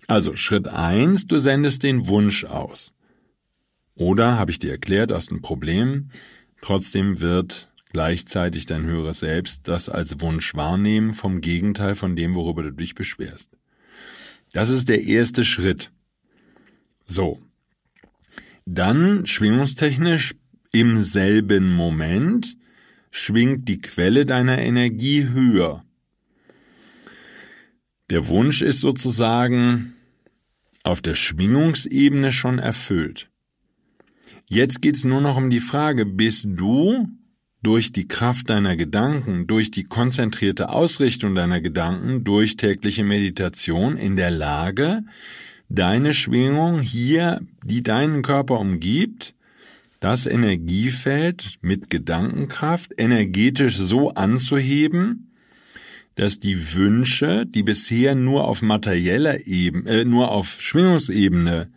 Also 0.08 0.34
Schritt 0.34 0.66
eins: 0.66 1.26
du 1.26 1.38
sendest 1.38 1.84
den 1.84 2.08
Wunsch 2.08 2.44
aus. 2.44 2.92
Oder, 3.94 4.38
habe 4.38 4.50
ich 4.50 4.58
dir 4.58 4.72
erklärt, 4.72 5.12
hast 5.12 5.30
ein 5.30 5.42
Problem, 5.42 6.10
trotzdem 6.62 7.20
wird 7.20 7.71
gleichzeitig 7.92 8.66
dein 8.66 8.86
höheres 8.86 9.20
Selbst 9.20 9.68
das 9.68 9.88
als 9.88 10.20
Wunsch 10.20 10.54
wahrnehmen 10.54 11.12
vom 11.12 11.40
Gegenteil 11.40 11.94
von 11.94 12.16
dem, 12.16 12.34
worüber 12.34 12.62
du 12.62 12.72
dich 12.72 12.94
beschwerst. 12.94 13.56
Das 14.52 14.68
ist 14.68 14.88
der 14.88 15.02
erste 15.02 15.44
Schritt. 15.44 15.92
So. 17.06 17.40
Dann 18.64 19.26
schwingungstechnisch 19.26 20.34
im 20.72 20.98
selben 20.98 21.74
Moment 21.74 22.56
schwingt 23.10 23.68
die 23.68 23.80
Quelle 23.80 24.24
deiner 24.24 24.58
Energie 24.58 25.28
höher. 25.28 25.84
Der 28.10 28.28
Wunsch 28.28 28.62
ist 28.62 28.80
sozusagen 28.80 29.94
auf 30.82 31.00
der 31.02 31.14
Schwingungsebene 31.14 32.32
schon 32.32 32.58
erfüllt. 32.58 33.30
Jetzt 34.48 34.82
geht's 34.82 35.04
nur 35.04 35.20
noch 35.20 35.36
um 35.36 35.50
die 35.50 35.60
Frage, 35.60 36.04
bist 36.04 36.46
du 36.48 37.08
durch 37.62 37.92
die 37.92 38.08
Kraft 38.08 38.50
deiner 38.50 38.76
Gedanken, 38.76 39.46
durch 39.46 39.70
die 39.70 39.84
konzentrierte 39.84 40.70
Ausrichtung 40.70 41.34
deiner 41.34 41.60
Gedanken, 41.60 42.24
durch 42.24 42.56
tägliche 42.56 43.04
Meditation 43.04 43.96
in 43.96 44.16
der 44.16 44.30
Lage, 44.30 45.02
deine 45.68 46.12
Schwingung 46.12 46.80
hier, 46.80 47.40
die 47.64 47.82
deinen 47.82 48.22
Körper 48.22 48.58
umgibt, 48.58 49.34
das 50.00 50.26
Energiefeld 50.26 51.58
mit 51.62 51.88
Gedankenkraft 51.88 52.92
energetisch 52.98 53.76
so 53.76 54.10
anzuheben, 54.10 55.32
dass 56.16 56.40
die 56.40 56.74
Wünsche, 56.74 57.46
die 57.46 57.62
bisher 57.62 58.16
nur 58.16 58.44
auf 58.44 58.62
materieller 58.62 59.46
Ebene, 59.46 59.88
äh, 59.88 60.04
nur 60.04 60.30
auf 60.32 60.60
Schwingungsebene 60.60 61.70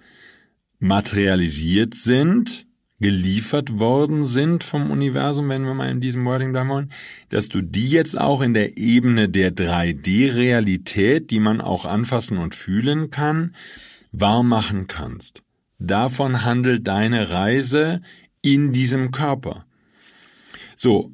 materialisiert 0.79 1.93
sind, 1.93 2.67
geliefert 3.05 3.77
worden 3.77 4.23
sind 4.23 4.63
vom 4.63 4.89
Universum, 4.89 5.47
wenn 5.49 5.63
wir 5.63 5.75
mal 5.75 5.91
in 5.91 6.01
diesem 6.01 6.25
Wording 6.25 6.53
bleiben 6.53 6.69
wollen, 6.69 6.91
dass 7.29 7.49
du 7.49 7.61
die 7.61 7.87
jetzt 7.87 8.19
auch 8.19 8.41
in 8.41 8.55
der 8.55 8.79
Ebene 8.79 9.29
der 9.29 9.55
3D-Realität, 9.55 11.29
die 11.29 11.39
man 11.39 11.61
auch 11.61 11.85
anfassen 11.85 12.39
und 12.39 12.55
fühlen 12.55 13.11
kann, 13.11 13.53
wahr 14.11 14.41
machen 14.41 14.87
kannst. 14.87 15.43
Davon 15.77 16.43
handelt 16.43 16.87
deine 16.87 17.29
Reise 17.29 18.01
in 18.41 18.73
diesem 18.73 19.11
Körper. 19.11 19.67
So, 20.75 21.11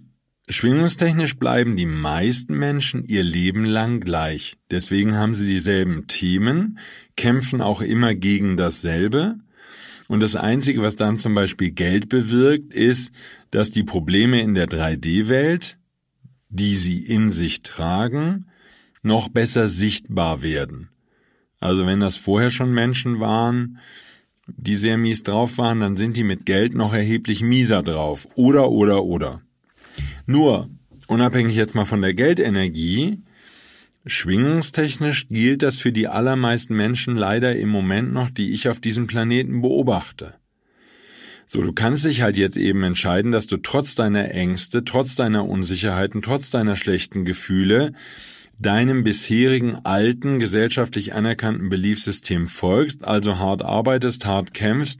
schwingungstechnisch 0.47 1.37
bleiben 1.37 1.75
die 1.75 1.85
meisten 1.85 2.57
Menschen 2.57 3.03
ihr 3.03 3.23
Leben 3.23 3.65
lang 3.65 3.99
gleich. 3.99 4.55
Deswegen 4.69 5.17
haben 5.17 5.33
sie 5.33 5.45
dieselben 5.45 6.07
Themen, 6.07 6.79
kämpfen 7.17 7.59
auch 7.59 7.81
immer 7.81 8.15
gegen 8.15 8.55
dasselbe, 8.55 9.39
und 10.11 10.19
das 10.19 10.35
Einzige, 10.35 10.81
was 10.81 10.97
dann 10.97 11.17
zum 11.17 11.35
Beispiel 11.35 11.71
Geld 11.71 12.09
bewirkt, 12.09 12.73
ist, 12.73 13.13
dass 13.49 13.71
die 13.71 13.85
Probleme 13.85 14.41
in 14.41 14.55
der 14.55 14.67
3D-Welt, 14.67 15.77
die 16.49 16.75
sie 16.75 16.97
in 16.97 17.29
sich 17.29 17.61
tragen, 17.61 18.47
noch 19.03 19.29
besser 19.29 19.69
sichtbar 19.69 20.43
werden. 20.43 20.89
Also 21.61 21.85
wenn 21.85 22.01
das 22.01 22.17
vorher 22.17 22.51
schon 22.51 22.73
Menschen 22.73 23.21
waren, 23.21 23.77
die 24.47 24.75
sehr 24.75 24.97
mies 24.97 25.23
drauf 25.23 25.57
waren, 25.57 25.79
dann 25.79 25.95
sind 25.95 26.17
die 26.17 26.25
mit 26.25 26.45
Geld 26.45 26.75
noch 26.75 26.93
erheblich 26.93 27.41
mieser 27.41 27.81
drauf. 27.81 28.27
Oder, 28.35 28.69
oder, 28.69 29.05
oder. 29.05 29.41
Nur, 30.25 30.69
unabhängig 31.07 31.55
jetzt 31.55 31.73
mal 31.73 31.85
von 31.85 32.01
der 32.01 32.13
Geldenergie, 32.13 33.21
Schwingungstechnisch 34.05 35.27
gilt 35.27 35.61
das 35.61 35.77
für 35.77 35.91
die 35.91 36.07
allermeisten 36.07 36.75
Menschen 36.75 37.15
leider 37.15 37.55
im 37.55 37.69
Moment 37.69 38.13
noch, 38.13 38.31
die 38.31 38.51
ich 38.51 38.67
auf 38.67 38.79
diesem 38.79 39.05
Planeten 39.07 39.61
beobachte. 39.61 40.33
So, 41.45 41.61
du 41.61 41.73
kannst 41.73 42.05
dich 42.05 42.21
halt 42.21 42.37
jetzt 42.37 42.57
eben 42.57 42.81
entscheiden, 42.81 43.31
dass 43.31 43.45
du 43.45 43.57
trotz 43.57 43.93
deiner 43.93 44.31
Ängste, 44.31 44.85
trotz 44.85 45.15
deiner 45.15 45.45
Unsicherheiten, 45.45 46.21
trotz 46.21 46.49
deiner 46.49 46.75
schlechten 46.75 47.25
Gefühle 47.25 47.91
deinem 48.61 49.03
bisherigen 49.03 49.77
alten, 49.83 50.39
gesellschaftlich 50.39 51.13
anerkannten 51.13 51.69
Beliefsystem 51.69 52.47
folgst, 52.47 53.03
also 53.03 53.39
hart 53.39 53.63
arbeitest, 53.63 54.25
hart 54.25 54.53
kämpfst 54.53 54.99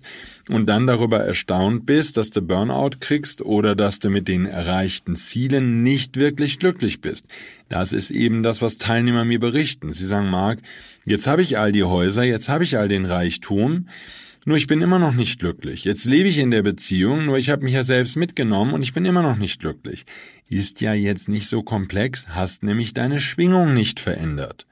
und 0.50 0.65
dann 0.67 0.88
darüber 0.88 1.19
erstaunt 1.19 1.86
bist, 1.86 2.17
dass 2.17 2.32
du 2.32 2.41
Burnout 2.41 2.97
kriegst 3.00 3.41
oder 3.41 3.76
dass 3.76 4.00
du 4.00 4.10
mit 4.10 4.28
den 4.28 4.45
erreichten 4.45 5.15
Zielen 5.15 5.84
nicht 5.84 6.17
wirklich 6.17 6.60
glücklich 6.60 7.02
bist. 7.02 7.28
Das 7.69 7.93
ist 7.93 8.10
eben 8.10 8.43
das, 8.43 8.62
was 8.62 8.78
Teilnehmer 8.78 9.26
mir 9.26 9.39
berichten. 9.39 9.93
Sie 9.93 10.08
sagen, 10.08 10.30
Marc, 10.30 10.60
jetzt 11.06 11.28
habe 11.28 11.41
ich 11.41 11.58
all 11.58 11.71
die 11.71 11.84
Häuser, 11.84 12.24
jetzt 12.24 12.50
habe 12.50 12.63
ich 12.63 12.78
all 12.78 12.88
den 12.88 13.06
Reichtum, 13.06 13.88
nur 14.44 14.58
ich 14.58 14.68
bin 14.68 14.82
immer 14.82 14.98
noch 14.98 15.14
nicht 15.14 15.40
glücklich. 15.40 15.86
Jetzt 15.86 16.06
lebe 16.06 16.28
ich 16.28 16.40
in 16.40 16.52
der 16.52 16.64
Beziehung, 16.64 17.26
nur 17.26 17.38
ich 17.38 17.50
habe 17.50 17.64
mich 17.64 17.74
ja 17.74 17.84
selbst 17.84 18.16
mitgenommen 18.16 18.74
und 18.74 18.82
ich 18.82 18.94
bin 18.94 19.06
immer 19.06 19.22
noch 19.22 19.38
nicht 19.38 19.60
glücklich. 19.60 20.06
Ist 20.50 20.82
ja 20.82 20.94
jetzt 20.94 21.30
nicht 21.30 21.48
so 21.48 21.62
komplex, 21.62 22.28
hast 22.30 22.64
nämlich 22.64 22.94
deine 22.94 23.20
Schwingung 23.20 23.74
nicht 23.74 24.00
verändert. 24.00 24.66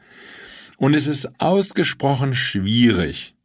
Und 0.77 0.95
es 0.95 1.07
ist 1.07 1.39
ausgesprochen 1.39 2.33
schwierig, 2.33 3.35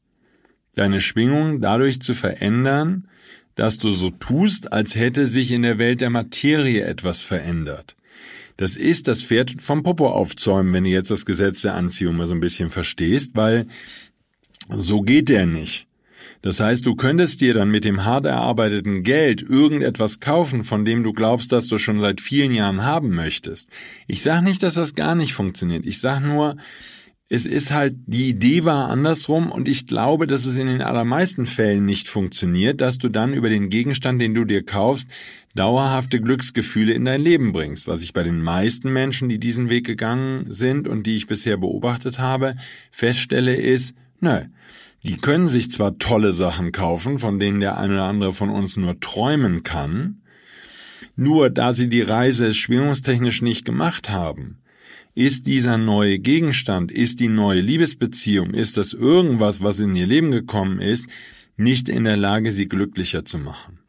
deine 0.75 1.01
Schwingung 1.01 1.61
dadurch 1.61 2.01
zu 2.01 2.15
verändern, 2.15 3.09
dass 3.55 3.79
du 3.79 3.91
so 3.91 4.11
tust, 4.11 4.73
als 4.73 4.97
hätte 4.97 5.27
sich 5.27 5.53
in 5.53 5.63
der 5.63 5.79
Welt 5.79 6.01
der 6.01 6.11
Materie 6.11 6.85
etwas 6.85 7.21
verändert. 7.23 7.97
Das 8.57 8.77
ist 8.77 9.09
das 9.09 9.23
Pferd 9.23 9.61
vom 9.61 9.83
Popo 9.83 10.09
aufzäumen, 10.09 10.73
wenn 10.73 10.85
du 10.85 10.91
jetzt 10.91 11.11
das 11.11 11.27
Gesetz 11.27 11.63
der 11.63 11.75
Anziehung 11.75 12.17
mal 12.17 12.27
so 12.27 12.35
ein 12.35 12.41
bisschen 12.41 12.71
verstehst, 12.71 13.33
weil 13.35 13.67
so 14.71 15.03
geht 15.03 15.29
der 15.29 15.45
nicht. 15.45 15.87
Das 16.43 16.61
heißt, 16.61 16.85
du 16.85 16.95
könntest 16.95 17.41
dir 17.41 17.55
dann 17.55 17.71
mit 17.71 17.85
dem 17.85 18.05
hart 18.05 18.27
erarbeiteten 18.27 19.03
Geld 19.03 19.43
irgendetwas 19.43 20.21
kaufen, 20.21 20.63
von 20.63 20.85
dem 20.85 21.03
du 21.03 21.13
glaubst, 21.13 21.53
dass 21.53 21.69
du 21.69 21.79
schon 21.79 22.01
seit 22.01 22.21
vielen 22.21 22.55
Jahren 22.55 22.85
haben 22.85 23.15
möchtest. 23.15 23.71
Ich 24.07 24.23
sage 24.23 24.45
nicht, 24.45 24.63
dass 24.63 24.75
das 24.75 24.95
gar 24.95 25.15
nicht 25.15 25.33
funktioniert. 25.33 25.87
Ich 25.87 26.01
sage 26.01 26.27
nur, 26.27 26.57
es 27.31 27.47
ist 27.47 27.73
halt, 27.73 27.97
die 28.07 28.29
Idee 28.29 28.65
war 28.65 28.91
andersrum 28.91 29.51
und 29.51 29.67
ich 29.67 29.87
glaube, 29.87 30.27
dass 30.27 30.45
es 30.45 30.57
in 30.57 30.67
den 30.67 30.83
allermeisten 30.83 31.47
Fällen 31.47 31.87
nicht 31.87 32.09
funktioniert, 32.09 32.81
dass 32.81 32.99
du 32.99 33.09
dann 33.09 33.33
über 33.33 33.49
den 33.49 33.71
Gegenstand, 33.71 34.21
den 34.21 34.35
du 34.35 34.45
dir 34.45 34.63
kaufst, 34.63 35.11
dauerhafte 35.55 36.21
Glücksgefühle 36.21 36.93
in 36.93 37.07
dein 37.07 37.23
Leben 37.23 37.53
bringst. 37.53 37.89
Was 37.89 38.03
ich 38.03 38.13
bei 38.13 38.23
den 38.23 38.43
meisten 38.43 38.93
Menschen, 38.93 39.29
die 39.31 39.39
diesen 39.39 39.71
Weg 39.71 39.87
gegangen 39.87 40.47
sind 40.51 40.87
und 40.87 41.07
die 41.07 41.17
ich 41.17 41.27
bisher 41.27 41.57
beobachtet 41.57 42.19
habe, 42.19 42.57
feststelle 42.91 43.57
ist, 43.57 43.97
nö, 44.21 44.43
die 45.05 45.19
können 45.19 45.49
sich 45.49 45.71
zwar 45.71 45.99
tolle 45.99 46.33
Sachen 46.33 46.73
kaufen, 46.73 47.19
von 47.19 47.39
denen 47.39 47.61
der 47.61 47.79
eine 47.79 47.95
oder 47.95 48.05
andere 48.05 48.33
von 48.33 48.51
uns 48.51 48.77
nur 48.77 48.99
träumen 49.01 49.63
kann, 49.63 50.23
nur 51.15 51.51
da 51.51 51.75
sie 51.75 51.89
die 51.89 52.01
Reise 52.01 52.55
schwingungstechnisch 52.55 53.43
nicht 53.43 53.65
gemacht 53.65 54.09
haben, 54.09 54.59
ist 55.15 55.47
dieser 55.47 55.79
neue 55.79 56.19
Gegenstand, 56.19 56.91
ist 56.91 57.21
die 57.21 57.29
neue 57.29 57.61
Liebesbeziehung, 57.61 58.53
ist 58.53 58.77
das 58.77 58.93
irgendwas, 58.93 59.63
was 59.63 59.79
in 59.79 59.95
ihr 59.95 60.07
Leben 60.07 60.31
gekommen 60.31 60.81
ist, 60.81 61.09
nicht 61.57 61.89
in 61.89 62.05
der 62.05 62.17
Lage, 62.17 62.51
sie 62.51 62.67
glücklicher 62.67 63.25
zu 63.25 63.39
machen. 63.39 63.84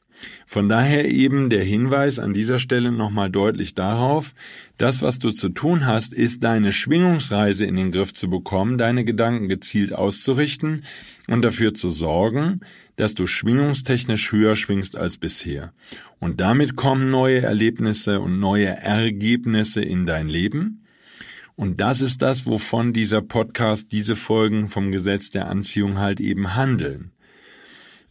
Von 0.48 0.70
daher 0.70 1.10
eben 1.10 1.50
der 1.50 1.64
Hinweis 1.64 2.20
an 2.20 2.34
dieser 2.34 2.60
Stelle 2.60 2.92
nochmal 2.92 3.32
deutlich 3.32 3.74
darauf, 3.74 4.34
das, 4.78 5.02
was 5.02 5.18
du 5.18 5.32
zu 5.32 5.50
tun 5.50 5.88
hast, 5.88 6.14
ist 6.14 6.44
deine 6.44 6.72
Schwingungsreise 6.72 7.66
in 7.66 7.76
den 7.76 7.92
Griff 7.92 8.14
zu 8.14 8.30
bekommen, 8.30 8.78
deine 8.78 9.06
Gedanken 9.06 9.50
gezielt 9.50 9.94
auszurichten 9.94 10.84
und 11.28 11.42
dafür 11.42 11.74
zu 11.74 11.90
sorgen, 11.90 12.62
dass 12.96 13.16
du 13.16 13.26
schwingungstechnisch 13.26 14.32
höher 14.32 14.56
schwingst 14.56 14.96
als 14.96 15.18
bisher. 15.18 15.74
Und 16.20 16.40
damit 16.40 16.76
kommen 16.76 17.10
neue 17.10 17.42
Erlebnisse 17.42 18.20
und 18.20 18.40
neue 18.40 18.68
Ergebnisse 18.68 19.82
in 19.82 20.06
dein 20.06 20.28
Leben. 20.28 20.86
Und 21.56 21.82
das 21.82 22.02
ist 22.02 22.22
das, 22.22 22.46
wovon 22.46 22.94
dieser 22.94 23.22
Podcast, 23.22 23.92
diese 23.92 24.16
Folgen 24.16 24.68
vom 24.68 24.92
Gesetz 24.92 25.32
der 25.32 25.48
Anziehung 25.50 26.00
halt 26.00 26.20
eben 26.20 26.56
handeln. 26.56 27.12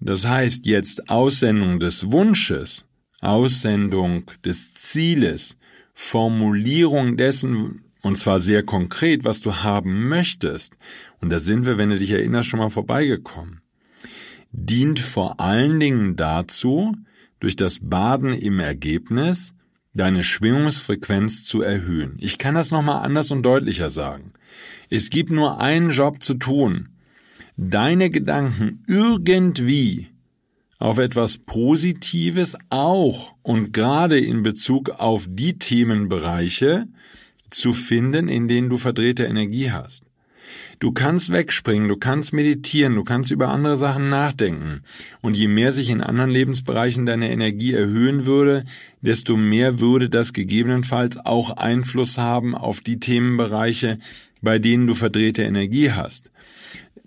Das 0.05 0.27
heißt 0.27 0.67
jetzt 0.67 1.09
Aussendung 1.09 1.81
des 1.81 2.13
Wunsches, 2.13 2.85
Aussendung 3.23 4.25
des 4.45 4.75
Zieles, 4.75 5.57
Formulierung 5.95 7.17
dessen, 7.17 7.85
und 8.03 8.19
zwar 8.19 8.39
sehr 8.39 8.63
konkret, 8.63 9.25
was 9.25 9.41
du 9.41 9.63
haben 9.63 10.07
möchtest. 10.09 10.77
Und 11.23 11.31
da 11.31 11.41
sind 11.41 11.65
wir, 11.65 11.79
wenn 11.79 11.89
du 11.89 11.97
dich 11.97 12.11
erinnerst, 12.11 12.51
schon 12.51 12.61
mal 12.61 12.69
vorbeigekommen. 12.69 13.63
Dient 14.53 15.01
vor 15.01 15.41
allen 15.41 15.81
Dingen 15.81 16.17
dazu, 16.17 16.95
durch 17.41 17.57
das 17.57 17.79
Baden 17.81 18.35
im 18.35 18.61
Ergebnis 18.61 19.55
deine 19.95 20.23
Schwingungsfrequenz 20.23 21.45
zu 21.47 21.63
erhöhen. 21.63 22.19
Ich 22.21 22.37
kann 22.37 22.55
das 22.55 22.71
nochmal 22.71 23.03
anders 23.03 23.31
und 23.31 23.43
deutlicher 23.43 23.89
sagen. 23.89 24.35
Es 24.91 25.09
gibt 25.09 25.31
nur 25.31 25.63
einen 25.63 25.91
Job 25.91 26.23
zu 26.23 26.35
tun, 26.35 26.91
deine 27.57 28.11
Gedanken 28.11 28.85
irgendwie 28.87 30.09
auf 30.79 30.99
etwas 30.99 31.39
Positives 31.39 32.57
auch 32.69 33.33
und 33.43 33.73
gerade 33.73 34.19
in 34.19 34.43
Bezug 34.43 34.91
auf 34.91 35.27
die 35.29 35.59
Themenbereiche 35.59 36.87
zu 37.51 37.73
finden, 37.73 38.29
in 38.29 38.49
denen 38.49 38.69
du 38.69 38.77
verdrehte 38.77 39.25
Energie 39.25 39.71
hast. 39.71 40.05
Du 40.79 40.93
kannst 40.93 41.33
wegspringen, 41.33 41.89
du 41.89 41.97
kannst 41.97 42.33
meditieren, 42.33 42.97
du 42.97 43.05
kannst 43.05 43.31
über 43.31 43.49
andere 43.49 43.77
Sachen 43.77 44.11
nachdenken. 44.11 44.83
Und 45.23 45.37
je 45.37 45.49
mehr 45.49 45.73
sich 45.73 45.89
in 45.89 46.01
anderen 46.01 46.31
Lebensbereichen 46.31 47.07
deine 47.07 47.31
Energie 47.31 47.73
erhöhen 47.73 48.27
würde, 48.27 48.65
desto 49.01 49.37
mehr 49.37 49.81
würde 49.81 50.11
das 50.11 50.33
gegebenenfalls 50.33 51.17
auch 51.17 51.57
Einfluss 51.57 52.19
haben 52.19 52.55
auf 52.55 52.83
die 52.83 52.99
Themenbereiche, 52.99 53.99
bei 54.43 54.59
denen 54.59 54.87
du 54.87 54.95
verdrehte 54.95 55.43
Energie 55.43 55.93
hast. 55.93 56.31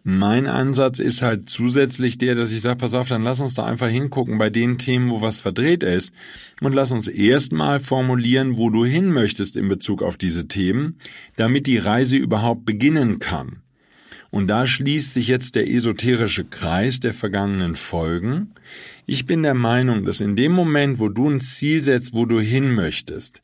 Mein 0.10 0.48
Ansatz 0.48 1.00
ist 1.00 1.22
halt 1.22 1.50
zusätzlich 1.50 2.18
der, 2.18 2.34
dass 2.34 2.54
ich 2.54 2.62
sage, 2.62 2.78
pass 2.78 2.94
auf, 2.94 3.10
dann 3.10 3.24
lass 3.24 3.42
uns 3.42 3.56
da 3.56 3.66
einfach 3.66 3.90
hingucken 3.90 4.38
bei 4.38 4.50
den 4.50 4.78
Themen, 4.78 5.10
wo 5.10 5.20
was 5.20 5.42
verdreht 5.42 5.84
ist 5.84 6.14
und 6.62 6.74
lass 6.74 6.94
uns 6.94 7.10
erstmal 7.10 7.82
formulieren, 7.82 8.56
wo 8.56 8.70
du 8.70 8.86
hin 8.86 9.12
möchtest 9.12 9.58
in 9.58 9.68
Bezug 9.68 10.02
auf 10.02 10.16
diese 10.16 10.48
Themen, 10.48 10.96
damit 11.36 11.68
die 11.68 11.78
Reise 11.78 12.16
überhaupt 12.16 12.64
beginnen 12.64 13.20
kann. 13.20 13.64
Und 14.30 14.48
da 14.48 14.66
schließt 14.66 15.14
sich 15.14 15.28
jetzt 15.28 15.56
der 15.56 15.70
esoterische 15.70 16.46
Kreis 16.46 17.02
der 17.02 17.14
vergangenen 17.14 17.76
Folgen. 17.76 18.54
Ich 19.08 19.26
bin 19.26 19.44
der 19.44 19.56
Meinung, 19.56 20.06
dass 20.06 20.22
in 20.22 20.38
dem 20.38 20.54
Moment, 20.54 21.00
wo 21.00 21.10
du 21.10 21.30
ein 21.30 21.42
Ziel 21.42 21.84
setzt, 21.84 22.14
wo 22.14 22.26
du 22.26 22.40
hin 22.40 22.74
möchtest, 22.74 23.42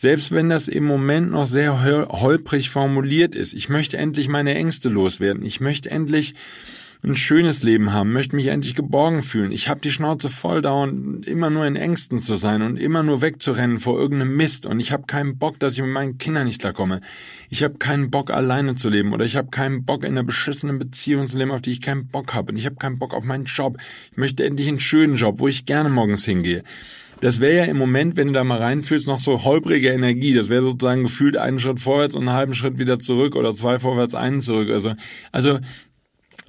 selbst 0.00 0.32
wenn 0.32 0.48
das 0.48 0.66
im 0.66 0.86
Moment 0.86 1.30
noch 1.30 1.44
sehr 1.44 1.82
holprig 1.82 2.70
formuliert 2.70 3.34
ist. 3.34 3.52
Ich 3.52 3.68
möchte 3.68 3.98
endlich 3.98 4.28
meine 4.28 4.54
Ängste 4.54 4.88
loswerden. 4.88 5.44
Ich 5.44 5.60
möchte 5.60 5.90
endlich 5.90 6.34
ein 7.04 7.14
schönes 7.14 7.62
Leben 7.62 7.92
haben, 7.92 8.14
möchte 8.14 8.34
mich 8.34 8.46
endlich 8.46 8.74
geborgen 8.74 9.20
fühlen. 9.20 9.52
Ich 9.52 9.68
habe 9.68 9.80
die 9.80 9.90
Schnauze 9.90 10.30
voll 10.30 10.62
dauernd 10.62 11.26
immer 11.26 11.50
nur 11.50 11.66
in 11.66 11.76
Ängsten 11.76 12.18
zu 12.18 12.36
sein 12.36 12.62
und 12.62 12.78
immer 12.78 13.02
nur 13.02 13.20
wegzurennen 13.20 13.78
vor 13.78 13.98
irgendeinem 13.98 14.36
Mist 14.36 14.64
und 14.64 14.80
ich 14.80 14.90
habe 14.90 15.02
keinen 15.06 15.36
Bock, 15.36 15.58
dass 15.58 15.74
ich 15.74 15.82
mit 15.82 15.90
meinen 15.90 16.16
Kindern 16.16 16.46
nicht 16.46 16.62
klarkomme. 16.62 17.02
Ich 17.50 17.62
habe 17.62 17.76
keinen 17.76 18.10
Bock 18.10 18.30
alleine 18.30 18.76
zu 18.76 18.88
leben 18.88 19.12
oder 19.12 19.26
ich 19.26 19.36
habe 19.36 19.50
keinen 19.50 19.84
Bock 19.84 20.04
in 20.04 20.12
einer 20.12 20.22
beschissenen 20.22 20.78
Beziehung 20.78 21.26
zu 21.26 21.36
leben, 21.36 21.50
auf 21.50 21.60
die 21.60 21.72
ich 21.72 21.82
keinen 21.82 22.06
Bock 22.06 22.32
habe 22.32 22.52
und 22.52 22.58
ich 22.58 22.64
habe 22.64 22.76
keinen 22.76 22.98
Bock 22.98 23.12
auf 23.12 23.24
meinen 23.24 23.44
Job. 23.44 23.76
Ich 24.12 24.16
möchte 24.16 24.44
endlich 24.44 24.68
einen 24.68 24.80
schönen 24.80 25.16
Job, 25.16 25.40
wo 25.40 25.48
ich 25.48 25.66
gerne 25.66 25.90
morgens 25.90 26.24
hingehe. 26.24 26.64
Das 27.20 27.40
wäre 27.40 27.58
ja 27.58 27.64
im 27.64 27.76
Moment, 27.76 28.16
wenn 28.16 28.28
du 28.28 28.32
da 28.32 28.44
mal 28.44 28.58
reinfühlst, 28.58 29.06
noch 29.06 29.20
so 29.20 29.44
holprige 29.44 29.90
Energie. 29.90 30.32
Das 30.32 30.48
wäre 30.48 30.62
sozusagen 30.62 31.02
gefühlt 31.02 31.36
einen 31.36 31.58
Schritt 31.60 31.78
vorwärts 31.78 32.14
und 32.14 32.22
einen 32.22 32.36
halben 32.36 32.54
Schritt 32.54 32.78
wieder 32.78 32.98
zurück 32.98 33.36
oder 33.36 33.52
zwei 33.52 33.78
vorwärts, 33.78 34.14
einen 34.14 34.40
zurück. 34.40 34.70
Also, 34.70 34.94
also 35.30 35.58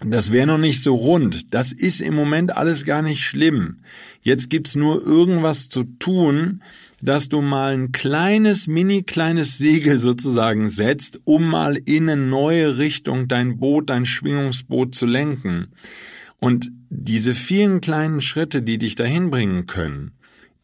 das 0.05 0.31
wäre 0.31 0.47
noch 0.47 0.57
nicht 0.57 0.81
so 0.81 0.95
rund. 0.95 1.53
Das 1.53 1.73
ist 1.73 2.01
im 2.01 2.15
Moment 2.15 2.55
alles 2.55 2.85
gar 2.85 3.01
nicht 3.01 3.21
schlimm. 3.21 3.81
Jetzt 4.21 4.49
gibt's 4.49 4.75
nur 4.75 5.05
irgendwas 5.05 5.69
zu 5.69 5.83
tun, 5.83 6.63
dass 7.01 7.29
du 7.29 7.41
mal 7.41 7.73
ein 7.73 7.91
kleines, 7.91 8.67
mini 8.67 9.03
kleines 9.03 9.57
Segel 9.57 9.99
sozusagen 9.99 10.69
setzt, 10.69 11.21
um 11.25 11.47
mal 11.49 11.75
in 11.75 12.09
eine 12.09 12.21
neue 12.21 12.77
Richtung 12.77 13.27
dein 13.27 13.59
Boot, 13.59 13.89
dein 13.89 14.05
Schwingungsboot 14.05 14.95
zu 14.95 15.05
lenken. 15.05 15.67
Und 16.39 16.71
diese 16.89 17.33
vielen 17.33 17.81
kleinen 17.81 18.21
Schritte, 18.21 18.61
die 18.61 18.77
dich 18.77 18.95
dahin 18.95 19.29
bringen 19.29 19.65
können, 19.67 20.11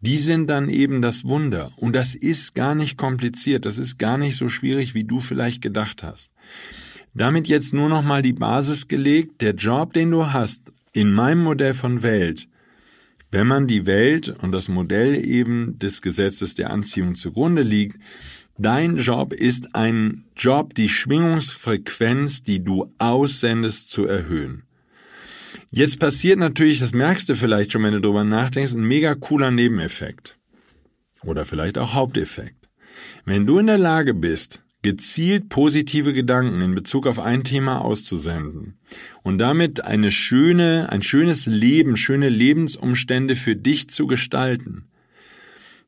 die 0.02 0.18
sind 0.18 0.48
dann 0.48 0.70
eben 0.70 1.02
das 1.02 1.26
Wunder. 1.26 1.72
Und 1.78 1.96
das 1.96 2.16
ist 2.16 2.54
gar 2.56 2.76
nicht 2.76 2.98
kompliziert, 2.98 3.66
das 3.66 3.78
ist 3.78 3.98
gar 3.98 4.18
nicht 4.18 4.38
so 4.38 4.50
schwierig, 4.50 4.94
wie 4.94 5.04
du 5.04 5.20
vielleicht 5.20 5.62
gedacht 5.62 6.04
hast. 6.04 6.32
Damit 7.14 7.48
jetzt 7.48 7.74
nur 7.74 7.90
noch 7.90 8.04
mal 8.04 8.22
die 8.22 8.34
Basis 8.34 8.88
gelegt, 8.88 9.42
der 9.42 9.56
Job, 9.56 9.94
den 9.94 10.12
du 10.12 10.32
hast, 10.32 10.72
in 10.94 11.12
meinem 11.12 11.44
Modell 11.44 11.74
von 11.74 12.04
Welt, 12.04 12.48
wenn 13.32 13.48
man 13.48 13.68
die 13.68 13.86
Welt 13.86 14.30
und 14.42 14.52
das 14.52 14.70
Modell 14.70 15.26
eben 15.26 15.78
des 15.80 16.02
Gesetzes 16.02 16.56
der 16.56 16.70
Anziehung 16.70 17.16
zugrunde 17.16 17.64
liegt, 17.64 18.00
dein 18.58 18.98
Job 18.98 19.34
ist 19.34 19.76
ein 19.76 20.26
Job, 20.36 20.76
die 20.76 20.90
Schwingungsfrequenz, 20.90 22.44
die 22.44 22.64
du 22.64 22.94
aussendest, 23.00 23.90
zu 23.90 24.06
erhöhen. 24.06 24.66
Jetzt 25.69 25.99
passiert 25.99 26.39
natürlich, 26.39 26.80
das 26.80 26.93
merkst 26.93 27.27
du 27.30 27.36
vielleicht 27.36 27.71
schon, 27.71 27.84
wenn 27.84 27.93
du 27.93 28.01
drüber 28.01 28.23
nachdenkst, 28.23 28.73
ein 28.73 28.88
mega 28.88 29.15
cooler 29.15 29.51
Nebeneffekt. 29.51 30.38
Oder 31.23 31.45
vielleicht 31.45 31.77
auch 31.77 31.93
Haupteffekt. 31.93 32.69
Wenn 33.25 33.45
du 33.45 33.60
in 33.60 33.67
der 33.67 33.77
Lage 33.77 34.13
bist, 34.13 34.63
gezielt 34.82 35.49
positive 35.49 36.13
Gedanken 36.13 36.62
in 36.62 36.75
Bezug 36.75 37.08
auf 37.08 37.19
ein 37.19 37.43
Thema 37.43 37.80
auszusenden 37.80 38.77
und 39.23 39.38
damit 39.39 39.84
eine 39.84 40.12
schöne, 40.12 40.88
ein 40.89 41.01
schönes 41.01 41.45
Leben, 41.45 41.97
schöne 41.97 42.30
Lebensumstände 42.30 43.36
für 43.36 43.56
dich 43.56 43.89
zu 43.89 44.08
gestalten, 44.08 44.86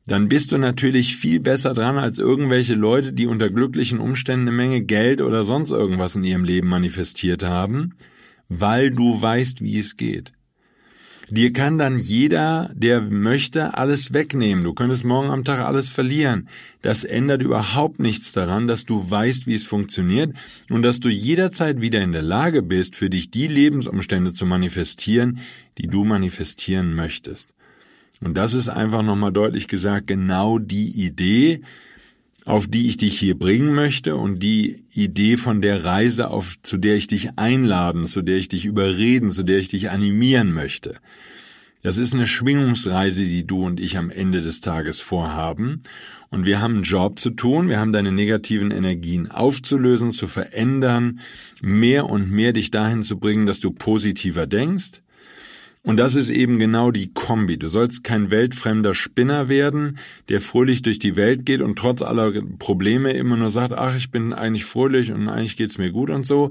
dann 0.06 0.28
bist 0.28 0.52
du 0.52 0.58
natürlich 0.58 1.16
viel 1.16 1.40
besser 1.40 1.72
dran 1.72 1.96
als 1.96 2.18
irgendwelche 2.18 2.74
Leute, 2.74 3.12
die 3.12 3.26
unter 3.26 3.48
glücklichen 3.48 4.00
Umständen 4.00 4.48
eine 4.48 4.56
Menge 4.56 4.82
Geld 4.82 5.22
oder 5.22 5.44
sonst 5.44 5.70
irgendwas 5.70 6.16
in 6.16 6.24
ihrem 6.24 6.44
Leben 6.44 6.68
manifestiert 6.68 7.44
haben, 7.44 7.94
weil 8.50 8.90
du 8.90 9.22
weißt, 9.22 9.62
wie 9.62 9.78
es 9.78 9.96
geht. 9.96 10.32
Dir 11.30 11.52
kann 11.52 11.78
dann 11.78 11.96
jeder, 11.96 12.72
der 12.74 13.00
möchte, 13.02 13.78
alles 13.78 14.12
wegnehmen. 14.12 14.64
Du 14.64 14.74
könntest 14.74 15.04
morgen 15.04 15.30
am 15.30 15.44
Tag 15.44 15.60
alles 15.60 15.88
verlieren. 15.88 16.48
Das 16.82 17.04
ändert 17.04 17.40
überhaupt 17.40 18.00
nichts 18.00 18.32
daran, 18.32 18.66
dass 18.66 18.84
du 18.84 19.08
weißt, 19.08 19.46
wie 19.46 19.54
es 19.54 19.64
funktioniert 19.64 20.34
und 20.70 20.82
dass 20.82 20.98
du 20.98 21.08
jederzeit 21.08 21.80
wieder 21.80 22.00
in 22.00 22.10
der 22.10 22.22
Lage 22.22 22.62
bist, 22.64 22.96
für 22.96 23.08
dich 23.08 23.30
die 23.30 23.46
Lebensumstände 23.46 24.32
zu 24.32 24.44
manifestieren, 24.44 25.38
die 25.78 25.86
du 25.86 26.04
manifestieren 26.04 26.96
möchtest. 26.96 27.50
Und 28.20 28.34
das 28.34 28.54
ist 28.54 28.68
einfach 28.68 29.02
nochmal 29.02 29.32
deutlich 29.32 29.68
gesagt 29.68 30.08
genau 30.08 30.58
die 30.58 30.90
Idee, 30.90 31.62
auf 32.44 32.68
die 32.68 32.86
ich 32.88 32.96
dich 32.96 33.18
hier 33.18 33.38
bringen 33.38 33.74
möchte 33.74 34.16
und 34.16 34.42
die 34.42 34.84
Idee 34.94 35.36
von 35.36 35.60
der 35.60 35.84
Reise, 35.84 36.30
auf, 36.30 36.56
zu 36.62 36.78
der 36.78 36.96
ich 36.96 37.06
dich 37.06 37.38
einladen, 37.38 38.06
zu 38.06 38.22
der 38.22 38.36
ich 38.36 38.48
dich 38.48 38.64
überreden, 38.64 39.30
zu 39.30 39.42
der 39.42 39.58
ich 39.58 39.68
dich 39.68 39.90
animieren 39.90 40.52
möchte. 40.52 40.96
Das 41.82 41.96
ist 41.96 42.14
eine 42.14 42.26
Schwingungsreise, 42.26 43.24
die 43.24 43.46
du 43.46 43.64
und 43.64 43.80
ich 43.80 43.96
am 43.96 44.10
Ende 44.10 44.42
des 44.42 44.60
Tages 44.60 45.00
vorhaben. 45.00 45.82
Und 46.28 46.44
wir 46.44 46.60
haben 46.60 46.74
einen 46.74 46.82
Job 46.82 47.18
zu 47.18 47.30
tun, 47.30 47.68
wir 47.68 47.80
haben 47.80 47.92
deine 47.92 48.12
negativen 48.12 48.70
Energien 48.70 49.30
aufzulösen, 49.30 50.10
zu 50.10 50.26
verändern, 50.26 51.20
mehr 51.62 52.06
und 52.06 52.30
mehr 52.30 52.52
dich 52.52 52.70
dahin 52.70 53.02
zu 53.02 53.18
bringen, 53.18 53.46
dass 53.46 53.60
du 53.60 53.70
positiver 53.70 54.46
denkst, 54.46 55.02
und 55.82 55.96
das 55.96 56.14
ist 56.14 56.28
eben 56.28 56.58
genau 56.58 56.90
die 56.90 57.12
Kombi. 57.12 57.58
Du 57.58 57.68
sollst 57.68 58.04
kein 58.04 58.30
weltfremder 58.30 58.92
Spinner 58.92 59.48
werden, 59.48 59.98
der 60.28 60.40
fröhlich 60.40 60.82
durch 60.82 60.98
die 60.98 61.16
Welt 61.16 61.46
geht 61.46 61.62
und 61.62 61.78
trotz 61.78 62.02
aller 62.02 62.32
Probleme 62.58 63.12
immer 63.12 63.36
nur 63.36 63.48
sagt, 63.48 63.72
ach, 63.72 63.96
ich 63.96 64.10
bin 64.10 64.34
eigentlich 64.34 64.66
fröhlich 64.66 65.10
und 65.10 65.28
eigentlich 65.28 65.56
geht's 65.56 65.78
mir 65.78 65.90
gut 65.90 66.10
und 66.10 66.26
so. 66.26 66.50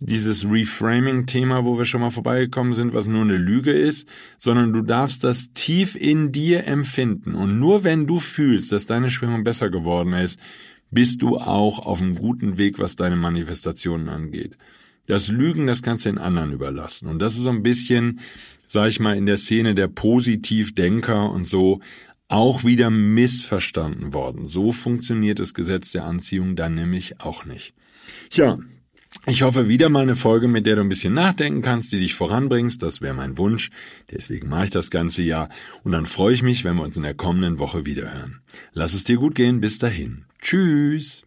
Dieses 0.00 0.50
Reframing-Thema, 0.50 1.64
wo 1.64 1.78
wir 1.78 1.84
schon 1.84 2.00
mal 2.00 2.10
vorbeigekommen 2.10 2.72
sind, 2.72 2.94
was 2.94 3.06
nur 3.06 3.22
eine 3.22 3.36
Lüge 3.36 3.70
ist, 3.70 4.08
sondern 4.38 4.72
du 4.72 4.82
darfst 4.82 5.24
das 5.24 5.52
tief 5.52 5.94
in 5.94 6.32
dir 6.32 6.66
empfinden. 6.66 7.34
Und 7.34 7.60
nur 7.60 7.84
wenn 7.84 8.06
du 8.06 8.18
fühlst, 8.18 8.72
dass 8.72 8.86
deine 8.86 9.10
Schwingung 9.10 9.44
besser 9.44 9.70
geworden 9.70 10.14
ist, 10.14 10.40
bist 10.90 11.22
du 11.22 11.36
auch 11.36 11.86
auf 11.86 12.00
einem 12.00 12.14
guten 12.14 12.56
Weg, 12.56 12.78
was 12.78 12.96
deine 12.96 13.16
Manifestationen 13.16 14.08
angeht. 14.08 14.56
Das 15.06 15.28
Lügen, 15.28 15.66
das 15.66 15.82
kannst 15.82 16.04
du 16.04 16.10
den 16.10 16.18
anderen 16.18 16.52
überlassen. 16.52 17.08
Und 17.08 17.18
das 17.18 17.34
ist 17.34 17.42
so 17.42 17.50
ein 17.50 17.62
bisschen, 17.62 18.20
sag 18.66 18.88
ich 18.88 19.00
mal, 19.00 19.16
in 19.16 19.26
der 19.26 19.36
Szene 19.36 19.74
der 19.74 19.88
Positivdenker 19.88 21.30
und 21.30 21.46
so 21.46 21.80
auch 22.28 22.64
wieder 22.64 22.90
missverstanden 22.90 24.14
worden. 24.14 24.48
So 24.48 24.72
funktioniert 24.72 25.38
das 25.38 25.54
Gesetz 25.54 25.92
der 25.92 26.04
Anziehung 26.04 26.56
dann 26.56 26.74
nämlich 26.74 27.20
auch 27.20 27.44
nicht. 27.44 27.74
Ja, 28.32 28.58
ich 29.26 29.42
hoffe 29.42 29.68
wieder 29.68 29.88
mal 29.88 30.02
eine 30.02 30.16
Folge, 30.16 30.48
mit 30.48 30.66
der 30.66 30.76
du 30.76 30.82
ein 30.82 30.88
bisschen 30.88 31.14
nachdenken 31.14 31.62
kannst, 31.62 31.92
die 31.92 32.00
dich 32.00 32.14
voranbringst. 32.14 32.82
Das 32.82 33.00
wäre 33.00 33.14
mein 33.14 33.38
Wunsch. 33.38 33.70
Deswegen 34.10 34.48
mache 34.48 34.64
ich 34.64 34.70
das 34.70 34.90
ganze 34.90 35.22
Jahr. 35.22 35.48
Und 35.82 35.92
dann 35.92 36.04
freue 36.04 36.34
ich 36.34 36.42
mich, 36.42 36.64
wenn 36.64 36.76
wir 36.76 36.82
uns 36.82 36.96
in 36.96 37.04
der 37.04 37.14
kommenden 37.14 37.58
Woche 37.58 37.86
wiederhören. 37.86 38.42
Lass 38.72 38.92
es 38.92 39.04
dir 39.04 39.16
gut 39.16 39.34
gehen. 39.34 39.60
Bis 39.60 39.78
dahin. 39.78 40.26
Tschüss. 40.42 41.26